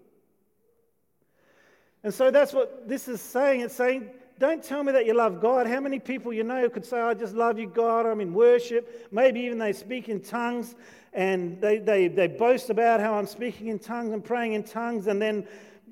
And 2.02 2.12
so 2.12 2.32
that's 2.32 2.52
what 2.52 2.88
this 2.88 3.06
is 3.06 3.20
saying. 3.20 3.60
It's 3.60 3.76
saying, 3.76 4.10
don't 4.38 4.62
tell 4.62 4.82
me 4.82 4.92
that 4.92 5.06
you 5.06 5.14
love 5.14 5.40
God. 5.40 5.66
How 5.66 5.80
many 5.80 5.98
people 5.98 6.32
you 6.32 6.44
know 6.44 6.68
could 6.68 6.84
say, 6.84 7.00
I 7.00 7.14
just 7.14 7.34
love 7.34 7.58
you, 7.58 7.66
God? 7.66 8.04
I'm 8.04 8.20
in 8.20 8.34
worship. 8.34 9.08
Maybe 9.10 9.40
even 9.40 9.58
they 9.58 9.72
speak 9.72 10.08
in 10.08 10.20
tongues 10.20 10.74
and 11.12 11.58
they, 11.60 11.78
they, 11.78 12.08
they 12.08 12.26
boast 12.26 12.68
about 12.68 13.00
how 13.00 13.14
I'm 13.14 13.26
speaking 13.26 13.68
in 13.68 13.78
tongues 13.78 14.12
and 14.12 14.22
praying 14.22 14.52
in 14.52 14.62
tongues, 14.62 15.06
and 15.06 15.20
then 15.20 15.48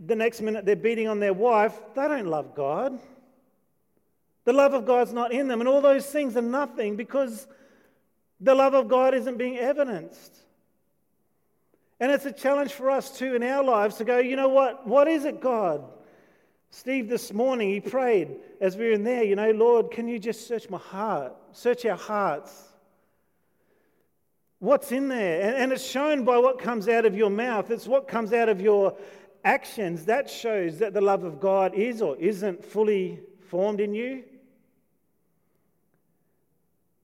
the 0.07 0.15
next 0.15 0.43
minute 0.43 0.67
they're 0.67 0.77
beating 0.77 1.09
on 1.09 1.19
their 1.19 1.33
wife. 1.33 1.75
They 1.95 2.07
don't 2.07 2.27
love 2.27 2.55
God. 2.55 2.99
The 4.45 4.53
love 4.53 4.75
of 4.75 4.85
God's 4.85 5.15
not 5.15 5.33
in 5.33 5.49
them. 5.49 5.61
And 5.61 5.69
all 5.69 5.81
those 5.81 6.05
things 6.05 6.37
are 6.37 6.43
nothing 6.43 6.97
because 6.97 7.47
the 8.41 8.55
love 8.55 8.75
of 8.75 8.89
God 8.89 9.15
isn't 9.15 9.39
being 9.39 9.57
evidenced. 9.57 10.37
And 12.01 12.13
it's 12.13 12.27
a 12.27 12.33
challenge 12.33 12.73
for 12.73 12.91
us 12.91 13.17
too 13.17 13.35
in 13.35 13.43
our 13.43 13.65
lives 13.65 13.97
to 13.97 14.05
go, 14.05 14.19
you 14.19 14.37
know 14.37 14.51
what? 14.51 14.87
What 14.87 15.09
is 15.09 15.25
it, 15.25 15.41
God? 15.41 15.85
Steve, 16.77 17.09
this 17.09 17.33
morning, 17.33 17.71
he 17.71 17.79
prayed 17.79 18.35
as 18.61 18.77
we 18.77 18.87
were 18.87 18.91
in 18.91 19.05
there, 19.05 19.23
you 19.23 19.37
know, 19.37 19.53
Lord, 19.53 19.93
can 19.93 20.09
you 20.09 20.19
just 20.19 20.49
search 20.49 20.69
my 20.69 20.79
heart? 20.79 21.33
Search 21.53 21.87
our 21.87 21.97
hearts. 21.97 22.65
What's 24.59 24.91
in 24.91 25.07
there? 25.07 25.55
And, 25.55 25.71
it's 25.71 25.89
shown 25.89 26.25
by 26.25 26.37
what 26.39 26.59
comes 26.59 26.89
out 26.89 27.07
of 27.07 27.17
your 27.17 27.31
mouth, 27.31 27.71
it's 27.71 27.87
what 27.87 28.09
comes 28.09 28.33
out 28.33 28.49
of 28.49 28.61
your 28.61 28.97
actions. 29.45 30.05
That 30.07 30.29
shows 30.29 30.79
that 30.79 30.95
the 30.95 31.01
love 31.01 31.23
of 31.23 31.39
God 31.39 31.75
is 31.75 32.03
or 32.03 32.17
isn't 32.17 32.65
fully 32.65 33.21
formed 33.49 33.79
in 33.79 33.95
you. 33.95 34.25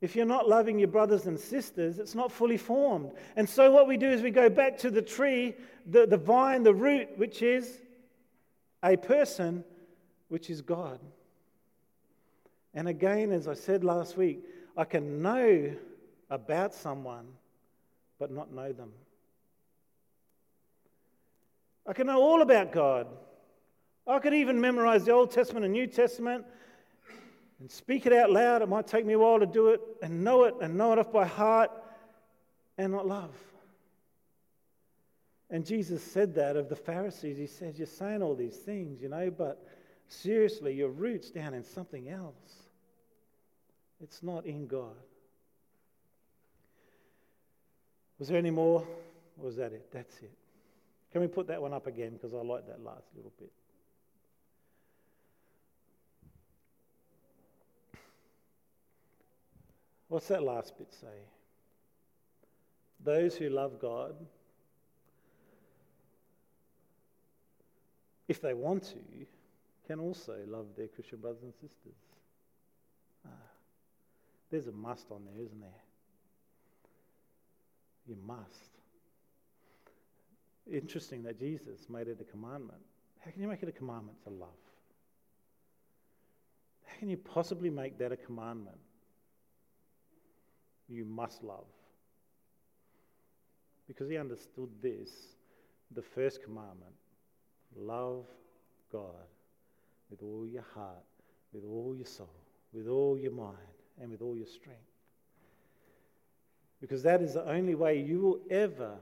If 0.00 0.16
you're 0.16 0.26
not 0.26 0.48
loving 0.48 0.80
your 0.80 0.88
brothers 0.88 1.26
and 1.26 1.38
sisters, 1.38 2.00
it's 2.00 2.16
not 2.16 2.32
fully 2.32 2.56
formed. 2.56 3.12
And 3.36 3.48
so, 3.48 3.70
what 3.70 3.86
we 3.86 3.96
do 3.96 4.10
is 4.10 4.20
we 4.20 4.32
go 4.32 4.50
back 4.50 4.78
to 4.78 4.90
the 4.90 5.02
tree, 5.02 5.54
the, 5.86 6.06
the 6.06 6.16
vine, 6.16 6.64
the 6.64 6.74
root, 6.74 7.16
which 7.16 7.40
is 7.40 7.78
a 8.82 8.96
person 8.96 9.64
which 10.28 10.50
is 10.50 10.62
God. 10.62 11.00
And 12.74 12.88
again, 12.88 13.32
as 13.32 13.48
I 13.48 13.54
said 13.54 13.84
last 13.84 14.16
week, 14.16 14.44
I 14.76 14.84
can 14.84 15.22
know 15.22 15.74
about 16.30 16.72
someone 16.72 17.26
but 18.18 18.30
not 18.30 18.52
know 18.52 18.72
them. 18.72 18.92
I 21.86 21.92
can 21.92 22.06
know 22.06 22.20
all 22.20 22.42
about 22.42 22.70
God. 22.70 23.08
I 24.06 24.18
could 24.18 24.34
even 24.34 24.60
memorize 24.60 25.04
the 25.04 25.12
Old 25.12 25.30
Testament 25.30 25.64
and 25.64 25.72
New 25.72 25.86
Testament 25.86 26.44
and 27.58 27.70
speak 27.70 28.06
it 28.06 28.12
out 28.12 28.30
loud. 28.30 28.62
It 28.62 28.68
might 28.68 28.86
take 28.86 29.04
me 29.04 29.14
a 29.14 29.18
while 29.18 29.40
to 29.40 29.46
do 29.46 29.68
it 29.68 29.80
and 30.02 30.22
know 30.22 30.44
it 30.44 30.54
and 30.60 30.76
know 30.76 30.92
it 30.92 30.98
off 30.98 31.12
by 31.12 31.26
heart 31.26 31.70
and 32.78 32.92
not 32.92 33.06
love. 33.06 33.34
And 35.50 35.66
Jesus 35.66 36.02
said 36.02 36.34
that 36.36 36.56
of 36.56 36.68
the 36.68 36.76
Pharisees. 36.76 37.36
He 37.36 37.46
says, 37.46 37.76
You're 37.76 37.86
saying 37.86 38.22
all 38.22 38.36
these 38.36 38.56
things, 38.56 39.02
you 39.02 39.08
know, 39.08 39.30
but 39.30 39.66
seriously, 40.06 40.74
your 40.74 40.90
root's 40.90 41.30
down 41.30 41.54
in 41.54 41.64
something 41.64 42.08
else. 42.08 42.34
It's 44.00 44.22
not 44.22 44.46
in 44.46 44.66
God. 44.66 44.94
Was 48.18 48.28
there 48.28 48.38
any 48.38 48.50
more? 48.50 48.86
Or 49.38 49.46
was 49.46 49.56
that 49.56 49.72
it? 49.72 49.90
That's 49.92 50.16
it. 50.18 50.32
Can 51.10 51.20
we 51.20 51.26
put 51.26 51.48
that 51.48 51.60
one 51.60 51.72
up 51.72 51.86
again? 51.86 52.12
Because 52.12 52.32
I 52.32 52.38
like 52.38 52.66
that 52.68 52.84
last 52.84 53.06
little 53.16 53.32
bit. 53.38 53.50
What's 60.08 60.28
that 60.28 60.42
last 60.42 60.76
bit 60.78 60.92
say? 60.92 61.06
Those 63.02 63.34
who 63.36 63.48
love 63.48 63.80
God 63.80 64.14
if 68.30 68.40
they 68.40 68.54
want 68.54 68.84
to, 68.84 69.26
can 69.88 69.98
also 69.98 70.36
love 70.46 70.66
their 70.76 70.86
Christian 70.86 71.18
brothers 71.18 71.42
and 71.42 71.52
sisters. 71.52 71.98
Ah, 73.26 73.30
there's 74.52 74.68
a 74.68 74.72
must 74.72 75.10
on 75.10 75.24
there, 75.24 75.44
isn't 75.44 75.60
there? 75.60 75.82
You 78.06 78.16
must. 78.24 78.70
interesting 80.70 81.24
that 81.24 81.40
Jesus 81.40 81.88
made 81.88 82.06
it 82.06 82.18
a 82.20 82.24
commandment. 82.24 82.80
How 83.18 83.32
can 83.32 83.42
you 83.42 83.48
make 83.48 83.64
it 83.64 83.68
a 83.68 83.72
commandment 83.72 84.22
to 84.22 84.30
love? 84.30 84.62
How 86.86 86.96
can 87.00 87.10
you 87.10 87.16
possibly 87.16 87.68
make 87.68 87.98
that 87.98 88.12
a 88.12 88.16
commandment? 88.16 88.78
You 90.88 91.04
must 91.04 91.42
love. 91.42 91.66
Because 93.88 94.08
he 94.08 94.16
understood 94.16 94.68
this, 94.80 95.10
the 95.92 96.02
first 96.02 96.44
commandment 96.44 96.94
love 97.76 98.26
God 98.92 99.26
with 100.10 100.22
all 100.22 100.46
your 100.46 100.64
heart, 100.74 101.04
with 101.52 101.64
all 101.64 101.94
your 101.96 102.06
soul, 102.06 102.34
with 102.72 102.88
all 102.88 103.18
your 103.18 103.32
mind, 103.32 103.56
and 104.00 104.10
with 104.10 104.22
all 104.22 104.36
your 104.36 104.46
strength. 104.46 104.80
Because 106.80 107.02
that 107.02 107.20
is 107.20 107.34
the 107.34 107.48
only 107.48 107.74
way 107.74 108.00
you 108.00 108.20
will 108.20 108.40
ever 108.50 108.94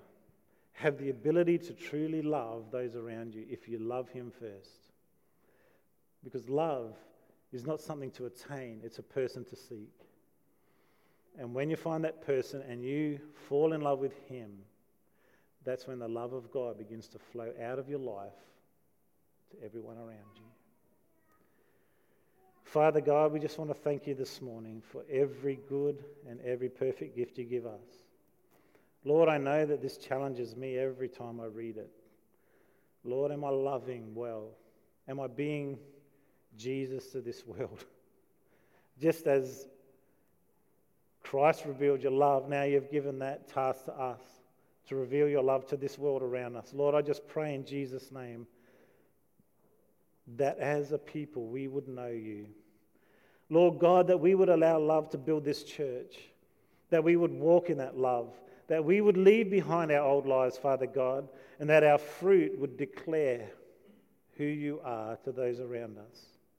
have 0.73 0.99
the 0.99 1.11
ability 1.11 1.59
to 1.59 1.73
truly 1.73 2.23
love 2.23 2.71
those 2.71 2.95
around 2.97 3.35
you 3.35 3.45
if 3.49 3.69
you 3.69 3.79
love 3.79 4.09
Him 4.09 4.31
first. 4.31 4.93
Because 6.23 6.49
love 6.49 6.95
is 7.53 7.67
not 7.67 7.81
something 7.81 8.11
to 8.13 8.27
attain, 8.27 8.81
it's 8.85 8.99
a 8.99 9.03
person 9.03 9.45
to 9.45 9.57
seek. 9.57 9.93
And 11.39 11.55
when 11.55 11.71
you 11.71 11.77
find 11.77 12.05
that 12.05 12.27
person 12.27 12.63
and 12.69 12.83
you 12.83 13.21
fall 13.49 13.73
in 13.73 13.81
love 13.81 14.01
with 14.01 14.17
Him, 14.29 14.51
that's 15.65 15.87
when 15.87 15.99
the 15.99 16.09
love 16.09 16.33
of 16.33 16.51
God 16.51 16.79
begins 16.79 17.09
to 17.09 17.19
flow 17.19 17.53
out 17.63 17.79
of 17.79 17.89
your 17.89 18.01
life 18.01 18.33
to 19.51 19.65
everyone 19.65 19.97
around 19.97 20.37
you. 20.37 20.43
Father 22.65 23.01
God, 23.01 23.33
we 23.33 23.41
just 23.41 23.59
want 23.59 23.71
to 23.71 23.75
thank 23.75 24.07
you 24.07 24.15
this 24.15 24.43
morning 24.43 24.83
for 24.93 25.03
every 25.11 25.59
good 25.69 26.05
and 26.29 26.39
every 26.43 26.69
perfect 26.69 27.17
gift 27.17 27.39
you 27.39 27.45
give 27.45 27.65
us. 27.65 27.81
Lord, 29.05 29.31
I 29.31 29.39
know 29.39 29.65
that 29.65 29.81
this 29.81 29.97
challenges 29.97 30.55
me 30.55 30.77
every 30.77 31.09
time 31.09 31.41
I 31.41 31.47
read 31.47 31.79
it. 31.79 31.91
Lord, 33.05 33.33
am 33.33 33.43
I 33.43 33.49
loving 33.49 34.15
well? 34.15 34.51
Am 35.09 35.19
I 35.19 35.29
being 35.29 35.79
Jesus 36.59 37.07
to 37.13 37.23
this 37.23 37.47
world? 37.47 37.85
Just 39.01 39.27
as 39.27 39.67
Christ 41.23 41.65
revealed 41.65 42.03
your 42.03 42.13
love, 42.13 42.51
now 42.51 42.65
you've 42.65 42.91
given 42.91 43.21
that 43.21 43.49
task 43.49 43.87
to 43.87 43.93
us 43.93 44.21
to 44.89 44.97
reveal 44.97 45.29
your 45.29 45.43
love 45.43 45.67
to 45.69 45.77
this 45.77 45.99
world 45.99 46.23
around 46.23 46.57
us. 46.57 46.73
Lord, 46.75 46.95
I 46.95 47.03
just 47.03 47.27
pray 47.29 47.55
in 47.55 47.65
Jesus' 47.65 48.11
name 48.11 48.47
that 50.37 50.59
as 50.59 50.93
a 50.93 50.99
people 50.99 51.47
we 51.47 51.69
would 51.69 51.89
know 51.89 52.09
you. 52.09 52.47
Lord 53.51 53.79
God, 53.79 54.09
that 54.09 54.21
we 54.21 54.35
would 54.35 54.49
allow 54.49 54.79
love 54.79 55.09
to 55.11 55.19
build 55.19 55.45
this 55.45 55.63
church, 55.63 56.19
that 56.91 57.03
we 57.03 57.17
would 57.17 57.33
walk 57.33 57.71
in 57.71 57.79
that 57.79 57.97
love, 57.97 58.35
that 58.69 58.85
we 58.85 59.01
would 59.01 59.17
leave 59.17 59.51
behind 59.51 59.91
our 59.91 60.05
old 60.05 60.27
lives, 60.27 60.59
Father 60.59 60.87
God, 60.87 61.29
and 61.59 61.71
that 61.71 61.83
our 61.83 61.99
fruit 61.99 62.59
would 62.59 62.77
declare 62.77 63.49
who 64.37 64.45
you 64.45 64.81
are 64.85 65.17
to 65.25 65.33
those 65.33 65.61
around 65.61 65.97
us. 65.99 66.28